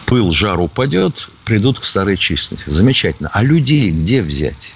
пыл, 0.07 0.33
жар 0.33 0.61
упадет, 0.61 1.29
придут 1.45 1.81
к 1.81 1.85
старой 1.85 2.17
численности. 2.17 2.71
Замечательно. 2.71 3.31
А 3.33 3.43
людей 3.43 3.91
где 3.91 4.23
взять? 4.23 4.75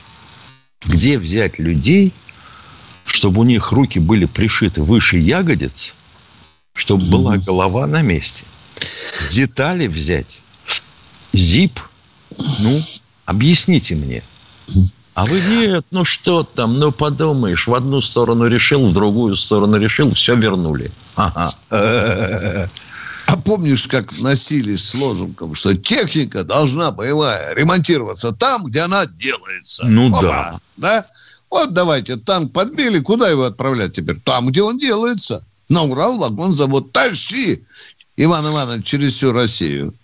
Где 0.84 1.18
взять 1.18 1.58
людей, 1.58 2.12
чтобы 3.04 3.40
у 3.40 3.44
них 3.44 3.72
руки 3.72 3.98
были 3.98 4.24
пришиты 4.24 4.82
выше 4.82 5.18
ягодиц, 5.18 5.94
чтобы 6.74 7.04
была 7.10 7.36
голова 7.38 7.86
на 7.86 8.02
месте? 8.02 8.44
Детали 9.32 9.86
взять? 9.86 10.42
Зип? 11.32 11.80
Ну, 12.30 12.78
объясните 13.24 13.94
мне. 13.94 14.22
А 15.16 15.24
вы 15.24 15.40
нет, 15.40 15.86
ну 15.92 16.04
что 16.04 16.42
там, 16.42 16.74
ну 16.74 16.92
подумаешь, 16.92 17.66
в 17.66 17.74
одну 17.74 18.02
сторону 18.02 18.48
решил, 18.48 18.86
в 18.86 18.92
другую 18.92 19.34
сторону 19.36 19.78
решил, 19.78 20.10
все 20.10 20.36
вернули. 20.36 20.92
Ага. 21.14 21.50
А 21.70 23.36
помнишь, 23.42 23.88
как 23.88 24.12
носились 24.20 24.84
с 24.84 24.94
лозунгом, 24.94 25.54
что 25.54 25.74
техника 25.74 26.44
должна 26.44 26.90
боевая 26.90 27.54
ремонтироваться 27.54 28.32
там, 28.32 28.64
где 28.64 28.80
она 28.80 29.06
делается? 29.06 29.86
Ну 29.86 30.10
Опа, 30.10 30.20
да. 30.20 30.60
Да? 30.76 31.06
Вот 31.48 31.72
давайте, 31.72 32.16
танк 32.16 32.52
подбили, 32.52 32.98
куда 32.98 33.30
его 33.30 33.44
отправлять 33.44 33.94
теперь? 33.94 34.20
Там, 34.20 34.48
где 34.48 34.62
он 34.62 34.76
делается. 34.76 35.42
На 35.70 35.82
Урал 35.84 36.18
вагонзавод. 36.18 36.92
Тащи, 36.92 37.64
Иван 38.18 38.46
Иванович, 38.48 38.84
через 38.84 39.14
всю 39.14 39.32
Россию. 39.32 39.94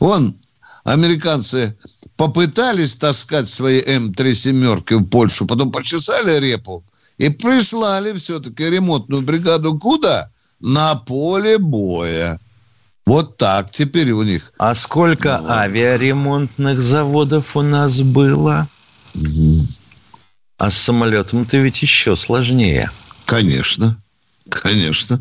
Он 0.00 0.34
американцы 0.82 1.76
попытались 2.16 2.96
таскать 2.96 3.48
свои 3.48 3.80
М3 3.80 4.32
семерки 4.34 4.94
в 4.94 5.04
Польшу, 5.04 5.46
потом 5.46 5.72
почесали 5.72 6.38
репу 6.38 6.84
и 7.18 7.28
прислали 7.28 8.12
все-таки 8.12 8.68
ремонтную 8.68 9.22
бригаду 9.22 9.78
куда? 9.78 10.30
На 10.60 10.94
поле 10.94 11.58
боя. 11.58 12.40
Вот 13.06 13.36
так 13.36 13.70
теперь 13.70 14.12
у 14.12 14.22
них. 14.22 14.52
А 14.58 14.74
сколько 14.74 15.38
ну, 15.42 15.50
авиаремонтных 15.50 16.80
заводов 16.80 17.56
у 17.56 17.62
нас 17.62 18.00
было? 18.00 18.68
Угу. 19.14 19.66
А 20.58 20.70
с 20.70 20.76
самолетом-то 20.78 21.58
ведь 21.58 21.82
еще 21.82 22.16
сложнее. 22.16 22.90
Конечно. 23.26 23.96
Конечно. 24.48 25.18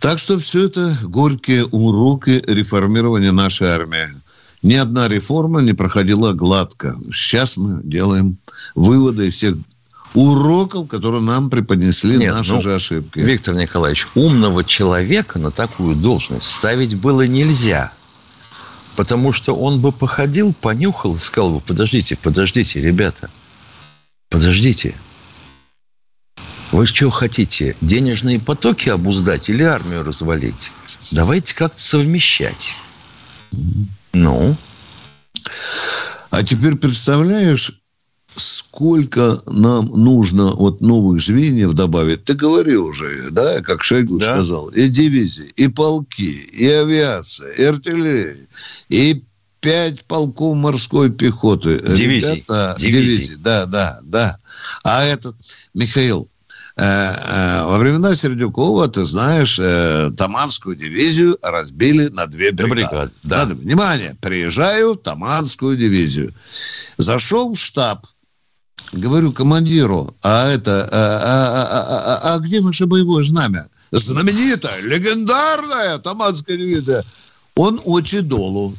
Так 0.00 0.18
что 0.18 0.38
все 0.38 0.66
это 0.66 0.96
горькие 1.02 1.64
уроки 1.66 2.42
реформирования 2.46 3.32
нашей 3.32 3.68
армии 3.68 4.08
ни 4.62 4.74
одна 4.74 5.08
реформа 5.08 5.60
не 5.60 5.72
проходила 5.72 6.32
гладко. 6.32 6.96
Сейчас 7.12 7.56
мы 7.56 7.80
делаем 7.82 8.38
выводы 8.74 9.28
из 9.28 9.34
всех 9.34 9.56
уроков, 10.14 10.88
которые 10.88 11.22
нам 11.22 11.50
преподнесли 11.50 12.18
Нет, 12.18 12.34
наши 12.34 12.54
ну, 12.54 12.60
же 12.60 12.74
ошибки. 12.74 13.20
Виктор 13.20 13.54
Николаевич, 13.54 14.06
умного 14.14 14.64
человека 14.64 15.38
на 15.38 15.50
такую 15.50 15.96
должность 15.96 16.46
ставить 16.46 16.96
было 16.96 17.26
нельзя. 17.26 17.92
Потому 18.96 19.32
что 19.32 19.54
он 19.54 19.80
бы 19.80 19.92
походил, 19.92 20.52
понюхал 20.52 21.14
и 21.14 21.18
сказал 21.18 21.50
бы, 21.54 21.60
подождите, 21.60 22.16
подождите, 22.16 22.80
ребята, 22.80 23.30
подождите. 24.28 24.94
Вы 26.72 26.86
что 26.86 27.10
хотите, 27.10 27.76
денежные 27.80 28.38
потоки 28.38 28.88
обуздать 28.90 29.48
или 29.48 29.62
армию 29.62 30.04
развалить? 30.04 30.70
Давайте 31.12 31.54
как-то 31.54 31.80
совмещать. 31.80 32.76
Ну? 34.12 34.56
А 36.30 36.42
теперь 36.42 36.76
представляешь, 36.76 37.80
сколько 38.34 39.42
нам 39.46 39.86
нужно 39.86 40.46
вот 40.52 40.80
новых 40.80 41.20
звеньев 41.20 41.74
добавить. 41.74 42.24
Ты 42.24 42.34
говорил 42.34 42.86
уже, 42.86 43.30
да, 43.30 43.60
как 43.60 43.82
Шойгу 43.82 44.18
да. 44.18 44.34
сказал. 44.34 44.68
И 44.68 44.88
дивизии, 44.88 45.52
и 45.56 45.68
полки, 45.68 46.30
и 46.52 46.66
авиация, 46.66 47.52
и 47.52 47.64
артиллерия, 47.64 48.46
и 48.88 49.24
пять 49.60 50.04
полков 50.04 50.56
морской 50.56 51.10
пехоты. 51.10 51.78
Дивизий. 51.78 52.36
Ребята, 52.36 52.76
дивизий. 52.78 53.16
дивизий. 53.16 53.36
Да, 53.36 53.66
да, 53.66 54.00
да. 54.02 54.38
А 54.84 55.04
этот, 55.04 55.36
Михаил, 55.74 56.29
во 56.80 57.76
времена 57.78 58.14
Сердюкова, 58.14 58.88
ты 58.88 59.04
знаешь, 59.04 59.58
э, 59.58 60.10
Таманскую 60.16 60.76
дивизию 60.76 61.36
разбили 61.42 62.08
на 62.08 62.26
две 62.26 62.52
бригады. 62.52 63.10
да. 63.22 63.38
Надо, 63.38 63.54
внимание, 63.54 64.16
приезжаю 64.20 64.96
Таманскую 64.96 65.76
дивизию. 65.76 66.32
Зашел 66.96 67.54
в 67.54 67.58
штаб, 67.58 68.06
говорю 68.92 69.32
командиру, 69.32 70.14
а 70.22 70.48
это, 70.48 70.88
а, 70.90 71.20
а, 71.22 71.66
а, 71.66 72.32
а, 72.32 72.34
а 72.34 72.38
где 72.38 72.60
ваше 72.62 72.86
боевое 72.86 73.24
знамя? 73.24 73.68
Знаменитая, 73.90 74.80
легендарная 74.80 75.98
Таманская 75.98 76.56
дивизия. 76.56 77.04
Он 77.56 77.80
очень 77.84 78.22
долу. 78.22 78.76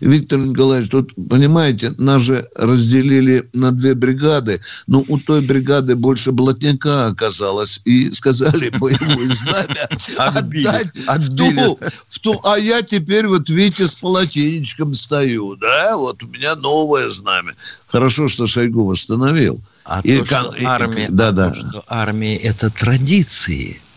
Виктор 0.00 0.38
Николаевич, 0.38 0.90
тут, 0.90 1.14
понимаете, 1.28 1.92
нас 1.98 2.22
же 2.22 2.48
разделили 2.54 3.48
на 3.52 3.72
две 3.72 3.94
бригады, 3.94 4.60
но 4.86 5.04
у 5.08 5.18
той 5.18 5.40
бригады 5.40 5.94
больше 5.94 6.32
блатняка 6.32 7.06
оказалось, 7.06 7.80
и 7.84 8.10
сказали 8.12 8.70
боевое 8.78 9.28
знамя 9.28 9.88
отдать 10.16 10.88
в 10.94 11.36
ту, 11.36 11.78
в 12.08 12.18
ту, 12.18 12.40
а 12.44 12.58
я 12.58 12.82
теперь, 12.82 13.26
вот 13.26 13.50
видите, 13.50 13.86
с 13.86 13.96
полотенечком 13.96 14.94
стою, 14.94 15.56
да, 15.56 15.96
вот 15.96 16.22
у 16.22 16.26
меня 16.28 16.56
новое 16.56 17.08
знамя. 17.08 17.54
Хорошо, 17.86 18.28
что 18.28 18.46
Шойгу 18.46 18.84
восстановил. 18.84 19.60
А 19.84 20.00
и, 20.04 20.18
то, 20.18 20.26
что 20.26 20.54
и, 20.56 20.64
армия, 20.64 21.08
да, 21.10 21.28
а 21.28 21.32
да. 21.32 21.50
То, 21.50 21.56
что 21.56 21.84
армия– 21.88 22.36
это 22.38 22.70
традиции– 22.70 23.80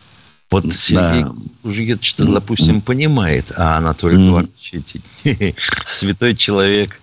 вот 0.53 0.71
Сергей 0.71 1.23
да. 1.23 1.31
Кужегетович, 1.63 2.15
допустим, 2.17 2.81
понимает, 2.81 3.51
а 3.55 3.77
Анатолий 3.77 4.17
mm. 4.17 5.55
святой 5.85 6.35
человек. 6.35 6.99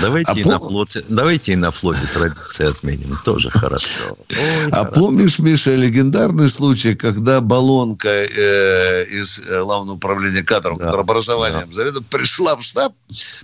Давайте, 0.00 0.32
а 0.32 0.38
и 0.38 0.42
пом... 0.42 0.52
на 0.52 0.58
флоте, 0.58 1.04
давайте 1.08 1.52
и 1.52 1.56
на 1.56 1.70
флоте 1.70 2.00
традиции 2.12 2.68
отменим. 2.68 3.12
Тоже 3.24 3.50
хорошо. 3.50 4.16
Ой, 4.28 4.36
а 4.72 4.76
хорошо. 4.76 4.92
помнишь, 4.94 5.38
Миша, 5.38 5.74
легендарный 5.74 6.48
случай, 6.48 6.94
когда 6.94 7.40
баллонка 7.40 8.08
э, 8.08 9.04
из 9.06 9.40
э, 9.40 9.62
главного 9.62 9.96
управления 9.96 10.42
кадров, 10.42 10.78
да. 10.78 10.90
образованием 10.90 11.66
да. 11.66 11.74
заведа 11.74 12.02
пришла 12.02 12.56
в 12.56 12.62
штаб, 12.62 12.92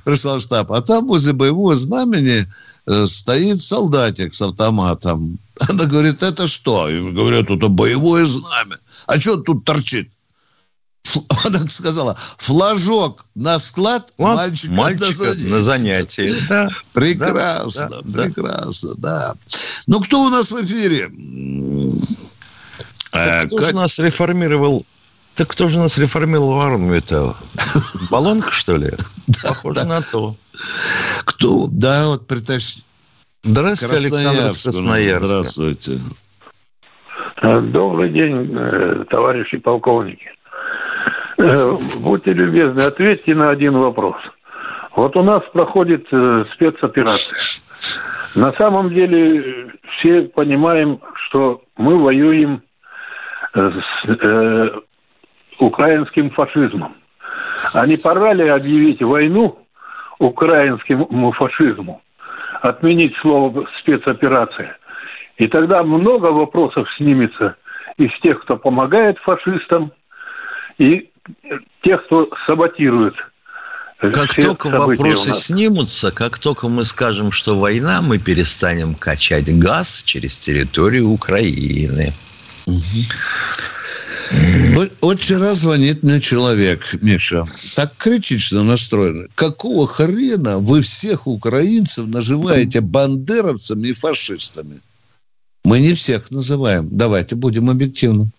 пришла 0.05 0.37
в 0.39 0.41
штаб, 0.41 0.72
а 0.72 0.82
там 0.82 1.07
возле 1.07 1.32
боевого 1.32 1.74
знамени 1.74 2.47
стоит 3.05 3.62
солдатик 3.62 4.34
с 4.34 4.43
автоматом. 4.43 5.39
Она 5.68 5.84
говорит, 5.84 6.22
это 6.22 6.47
что? 6.47 6.89
И 6.89 7.12
говорят, 7.12 7.51
это 7.51 7.68
боевое 7.68 8.24
знамя. 8.26 8.76
А 9.07 9.20
что 9.20 9.37
тут 9.37 9.64
торчит? 9.64 10.11
Она 11.45 11.66
сказала, 11.68 12.16
флажок 12.39 13.26
на 13.34 13.59
склад, 13.59 14.12
вот, 14.18 14.37
мальчик, 14.37 14.70
мальчик 14.70 15.18
на 15.51 15.62
занятии. 15.62 16.32
Да, 16.49 16.68
прекрасно, 16.93 18.03
да, 18.05 18.22
прекрасно, 18.24 18.95
да. 18.97 19.18
да. 19.18 19.34
Ну, 19.87 20.01
кто 20.01 20.22
у 20.22 20.28
нас 20.28 20.51
в 20.51 20.64
эфире? 20.64 21.11
Так 23.11 23.47
кто 23.47 23.57
Кать... 23.57 23.66
же 23.68 23.74
нас 23.74 23.99
реформировал? 23.99 24.84
Так 25.34 25.49
кто 25.49 25.68
же 25.68 25.78
нас 25.78 25.99
реформировал 25.99 26.61
армию 26.61 26.95
это? 26.95 27.37
Баллонка, 28.11 28.53
что 28.53 28.76
ли? 28.76 28.95
Похоже 29.43 29.84
на 29.84 30.01
то. 30.01 30.37
Кто? 31.27 31.66
Да, 31.70 32.07
вот 32.07 32.27
притащи. 32.27 32.83
Здравствуйте, 33.43 34.07
Александр 34.07 34.47
из 34.47 34.62
Красноярска. 34.62 35.27
Здравствуйте. 35.27 35.99
Э, 37.43 37.61
добрый 37.61 38.11
день, 38.11 38.57
э, 38.57 39.05
товарищи 39.11 39.59
полковники. 39.59 40.31
Э, 41.39 41.72
будьте 42.01 42.33
любезны, 42.33 42.81
ответьте 42.81 43.35
на 43.35 43.51
один 43.51 43.77
вопрос. 43.77 44.16
Вот 44.95 45.16
у 45.16 45.22
нас 45.22 45.43
проходит 45.53 46.07
спецоперация. 46.55 47.61
На 48.35 48.51
самом 48.53 48.89
деле 48.89 49.70
все 49.99 50.22
понимаем, 50.22 51.01
что 51.27 51.62
мы 51.77 52.03
воюем 52.03 52.62
с 53.53 54.72
украинским 55.59 56.31
фашизмом. 56.31 56.97
А 57.74 57.87
не 57.87 57.97
пора 57.97 58.33
ли 58.33 58.49
объявить 58.49 59.03
войну 59.03 59.65
украинскому 60.18 61.32
фашизму? 61.32 62.02
Отменить 62.62 63.14
слово 63.20 63.66
спецоперация. 63.80 64.76
И 65.36 65.46
тогда 65.48 65.82
много 65.82 66.26
вопросов 66.26 66.88
снимется 66.96 67.56
из 67.98 68.10
тех, 68.20 68.42
кто 68.42 68.56
помогает 68.56 69.18
фашистам, 69.18 69.92
и 70.78 71.10
тех, 71.82 72.04
кто 72.06 72.26
саботирует 72.26 73.14
как 73.98 74.34
только 74.34 74.66
вопросы 74.68 75.32
снимутся, 75.32 76.12
как 76.12 76.38
только 76.38 76.68
мы 76.68 76.84
скажем, 76.84 77.32
что 77.32 77.58
война, 77.58 78.02
мы 78.02 78.18
перестанем 78.18 78.94
качать 78.94 79.48
газ 79.58 80.02
через 80.04 80.38
территорию 80.38 81.08
Украины. 81.08 82.12
Вот, 82.66 83.76
вот 85.01 85.20
вчера 85.20 85.55
звонит 85.55 86.03
мне 86.03 86.20
человек, 86.20 86.85
Миша, 87.03 87.47
так 87.74 87.97
критично 87.97 88.62
настроен. 88.62 89.29
Какого 89.35 89.87
хрена 89.87 90.59
вы 90.59 90.81
всех 90.81 91.27
украинцев 91.27 92.07
называете 92.07 92.81
бандеровцами 92.81 93.89
и 93.89 93.93
фашистами? 93.93 94.81
Мы 95.64 95.81
не 95.81 95.95
всех 95.95 96.31
называем. 96.31 96.89
Давайте 96.91 97.35
будем 97.35 97.70
объективным. 97.70 98.33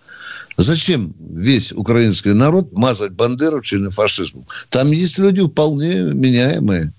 Зачем 0.58 1.14
весь 1.20 1.72
украинский 1.72 2.34
народ 2.34 2.76
мазать 2.76 3.12
бандеровщиной 3.12 3.92
фашизмом? 3.92 4.46
Там 4.70 4.92
есть 4.92 5.20
люди 5.20 5.44
вполне 5.44 6.02
меняемые, 6.02 6.92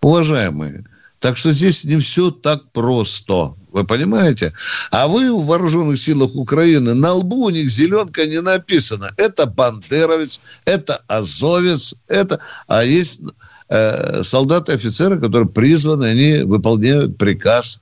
уважаемые. 0.00 0.84
Так 1.24 1.38
что 1.38 1.52
здесь 1.52 1.84
не 1.84 1.96
все 2.00 2.30
так 2.30 2.70
просто. 2.72 3.54
Вы 3.72 3.84
понимаете? 3.84 4.52
А 4.90 5.08
вы 5.08 5.32
в 5.32 5.46
вооруженных 5.46 5.98
силах 5.98 6.34
Украины, 6.34 6.92
на 6.92 7.14
лбу 7.14 7.46
у 7.46 7.48
них 7.48 7.70
зеленка 7.70 8.26
не 8.26 8.42
написано. 8.42 9.10
Это 9.16 9.46
бандеровец, 9.46 10.42
это 10.66 11.02
азовец, 11.08 11.94
это... 12.08 12.40
А 12.66 12.84
есть 12.84 13.22
э, 13.70 14.22
солдаты 14.22 14.72
и 14.72 14.74
офицеры, 14.74 15.18
которые 15.18 15.48
призваны, 15.48 16.04
они 16.04 16.42
выполняют 16.44 17.16
приказ. 17.16 17.80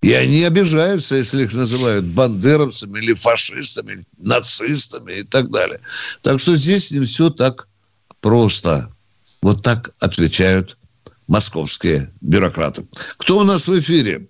И 0.00 0.12
они 0.12 0.42
обижаются, 0.42 1.14
если 1.14 1.44
их 1.44 1.54
называют 1.54 2.06
бандеровцами 2.06 2.98
или 2.98 3.12
фашистами, 3.12 3.92
или 3.92 4.04
нацистами 4.18 5.20
и 5.20 5.22
так 5.22 5.48
далее. 5.52 5.78
Так 6.22 6.40
что 6.40 6.56
здесь 6.56 6.90
не 6.90 7.04
все 7.04 7.30
так 7.30 7.68
просто. 8.20 8.92
Вот 9.42 9.62
так 9.62 9.92
отвечают 10.00 10.76
московские 11.28 12.08
бюрократы. 12.20 12.82
Кто 13.18 13.38
у 13.38 13.42
нас 13.42 13.68
в 13.68 13.78
эфире? 13.78 14.26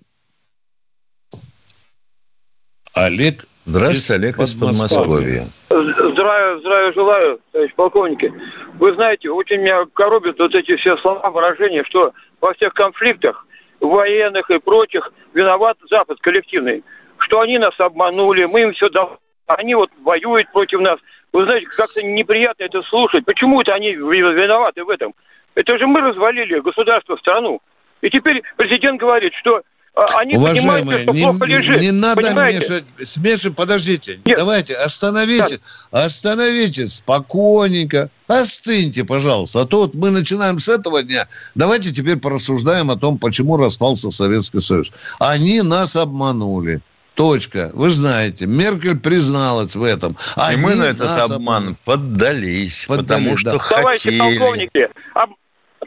Олег. 2.95 3.45
Здравствуйте, 3.65 4.13
Олег 4.15 4.39
из 4.39 4.53
Подмосковья. 4.53 5.47
Здравия, 5.69 6.59
здравия 6.59 6.93
желаю, 6.93 7.39
товарищ 7.51 7.73
полковники. 7.75 8.31
Вы 8.77 8.93
знаете, 8.95 9.29
очень 9.29 9.57
меня 9.57 9.85
коробят 9.93 10.37
вот 10.37 10.53
эти 10.53 10.75
все 10.75 10.97
слова, 10.97 11.29
выражения, 11.29 11.83
что 11.85 12.11
во 12.41 12.53
всех 12.53 12.73
конфликтах 12.73 13.47
военных 13.79 14.49
и 14.51 14.59
прочих 14.59 15.11
виноват 15.33 15.77
Запад 15.89 16.19
коллективный. 16.19 16.83
Что 17.19 17.39
они 17.39 17.57
нас 17.57 17.73
обманули, 17.79 18.45
мы 18.51 18.63
им 18.63 18.73
все 18.73 18.89
дали. 18.89 19.17
Они 19.47 19.75
вот 19.75 19.89
воюют 20.03 20.51
против 20.51 20.81
нас. 20.81 20.99
Вы 21.31 21.45
знаете, 21.45 21.67
как-то 21.67 22.05
неприятно 22.05 22.63
это 22.63 22.81
слушать. 22.83 23.25
Почему 23.25 23.61
это 23.61 23.73
они 23.73 23.93
виноваты 23.93 24.83
в 24.83 24.89
этом? 24.89 25.13
Это 25.55 25.77
же 25.77 25.87
мы 25.87 26.01
развалили 26.01 26.59
государство, 26.59 27.15
страну. 27.17 27.61
И 28.01 28.09
теперь 28.09 28.41
президент 28.57 28.99
говорит, 28.99 29.33
что 29.39 29.61
а, 29.95 30.05
они 30.17 30.35
Уважаемые, 30.35 31.03
что 31.03 31.11
не, 31.11 31.21
плохо 31.21 31.45
лежит. 31.45 31.81
Не 31.81 31.91
надо 31.91 32.21
понимаете? 32.21 32.57
мешать. 32.57 32.83
Смешивать, 33.03 33.55
подождите. 33.55 34.19
Нет. 34.25 34.37
Давайте, 34.37 34.73
остановите. 34.73 35.59
Так. 35.91 36.05
Остановите 36.05 36.87
спокойненько. 36.87 38.09
Остыньте, 38.27 39.03
пожалуйста. 39.03 39.61
А 39.61 39.65
то 39.65 39.81
вот 39.81 39.93
мы 39.93 40.09
начинаем 40.09 40.57
с 40.57 40.67
этого 40.67 41.03
дня. 41.03 41.27
Давайте 41.53 41.91
теперь 41.91 42.17
порассуждаем 42.17 42.89
о 42.89 42.97
том, 42.97 43.19
почему 43.19 43.55
распался 43.57 44.09
Советский 44.09 44.61
Союз. 44.61 44.91
Они 45.19 45.61
нас 45.61 45.95
обманули. 45.95 46.81
Точка. 47.13 47.69
Вы 47.73 47.91
знаете, 47.91 48.47
Меркель 48.47 48.97
призналась 48.97 49.75
в 49.75 49.83
этом. 49.83 50.17
Они 50.35 50.59
И 50.59 50.65
мы 50.65 50.73
на 50.73 50.85
этот 50.85 51.31
обман 51.31 51.77
поддались, 51.85 52.87
поддались, 52.87 52.87
потому 52.87 53.37
что 53.37 53.51
да. 53.51 53.59
хотели. 53.59 54.17
Товарищи 54.17 54.39
полковники, 54.39 54.89
об, 55.13 55.29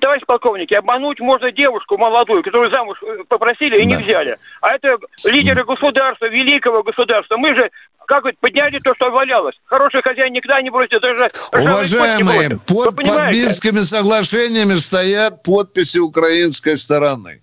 товарищ 0.00 0.22
полковник, 0.26 0.72
обмануть 0.72 1.20
можно 1.20 1.50
девушку 1.52 1.96
молодую, 1.96 2.42
которую 2.42 2.70
замуж 2.70 2.98
э, 3.02 3.24
попросили 3.28 3.76
и 3.76 3.88
да. 3.88 3.96
не 3.96 4.02
взяли. 4.02 4.36
А 4.60 4.74
это 4.74 4.96
лидеры 5.24 5.64
государства, 5.64 6.26
великого 6.26 6.82
государства. 6.82 7.36
Мы 7.36 7.54
же 7.54 7.70
как 8.06 8.24
вот 8.24 8.38
подняли 8.40 8.78
то, 8.78 8.94
что 8.94 9.10
валялось. 9.10 9.56
Хороший 9.64 10.00
хозяин 10.02 10.32
никогда 10.32 10.62
не 10.62 10.70
бросит 10.70 11.00
даже... 11.02 11.26
Уважаемые, 11.52 12.58
под, 12.58 12.94
под 12.94 13.06
Минскими 13.32 13.80
соглашениями 13.80 14.74
стоят 14.74 15.42
подписи 15.42 15.98
украинской 15.98 16.76
стороны. 16.76 17.42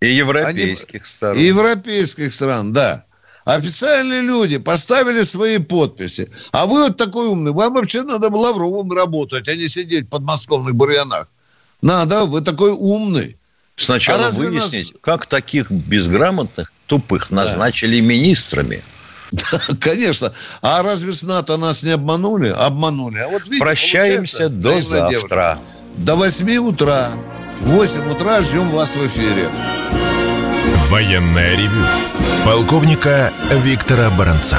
И 0.00 0.08
европейских 0.08 1.02
Они... 1.02 1.04
сторон. 1.04 1.38
И 1.38 1.42
европейских 1.42 2.32
стран, 2.32 2.72
да. 2.72 3.04
Официальные 3.44 4.22
люди 4.22 4.58
поставили 4.58 5.22
свои 5.22 5.58
подписи. 5.58 6.30
А 6.52 6.66
вы 6.66 6.84
вот 6.84 6.96
такой 6.96 7.26
умный. 7.26 7.52
Вам 7.52 7.74
вообще 7.74 8.02
надо 8.02 8.30
было 8.30 8.48
Лавровым 8.48 8.90
работать, 8.92 9.48
а 9.48 9.54
не 9.54 9.68
сидеть 9.68 10.06
в 10.06 10.10
подмосковных 10.10 10.74
бурьянах. 10.74 11.28
Надо, 11.84 12.24
вы 12.24 12.40
такой 12.40 12.70
умный. 12.70 13.36
Сначала 13.76 14.28
а 14.28 14.30
выяснить, 14.30 14.92
нас... 14.92 15.00
как 15.02 15.26
таких 15.26 15.70
безграмотных, 15.70 16.72
тупых 16.86 17.30
назначили 17.30 18.00
да. 18.00 18.06
министрами. 18.06 18.82
Да, 19.32 19.60
конечно. 19.80 20.32
А 20.62 20.82
разве 20.82 21.12
с 21.12 21.24
НАТО 21.24 21.56
нас 21.58 21.82
не 21.82 21.90
обманули? 21.90 22.48
Обманули. 22.48 23.18
А 23.18 23.28
вот 23.28 23.42
видите, 23.42 23.58
Прощаемся 23.58 24.48
до 24.48 24.80
завтра. 24.80 25.10
Девушка. 25.10 25.58
До 25.96 26.16
8 26.16 26.56
утра. 26.58 27.10
В 27.60 27.70
8 27.70 28.12
утра 28.12 28.40
ждем 28.42 28.68
вас 28.70 28.96
в 28.96 29.06
эфире. 29.06 29.50
Военная 30.88 31.54
ревю. 31.56 31.84
Полковника 32.44 33.32
Виктора 33.50 34.08
Баранца. 34.10 34.58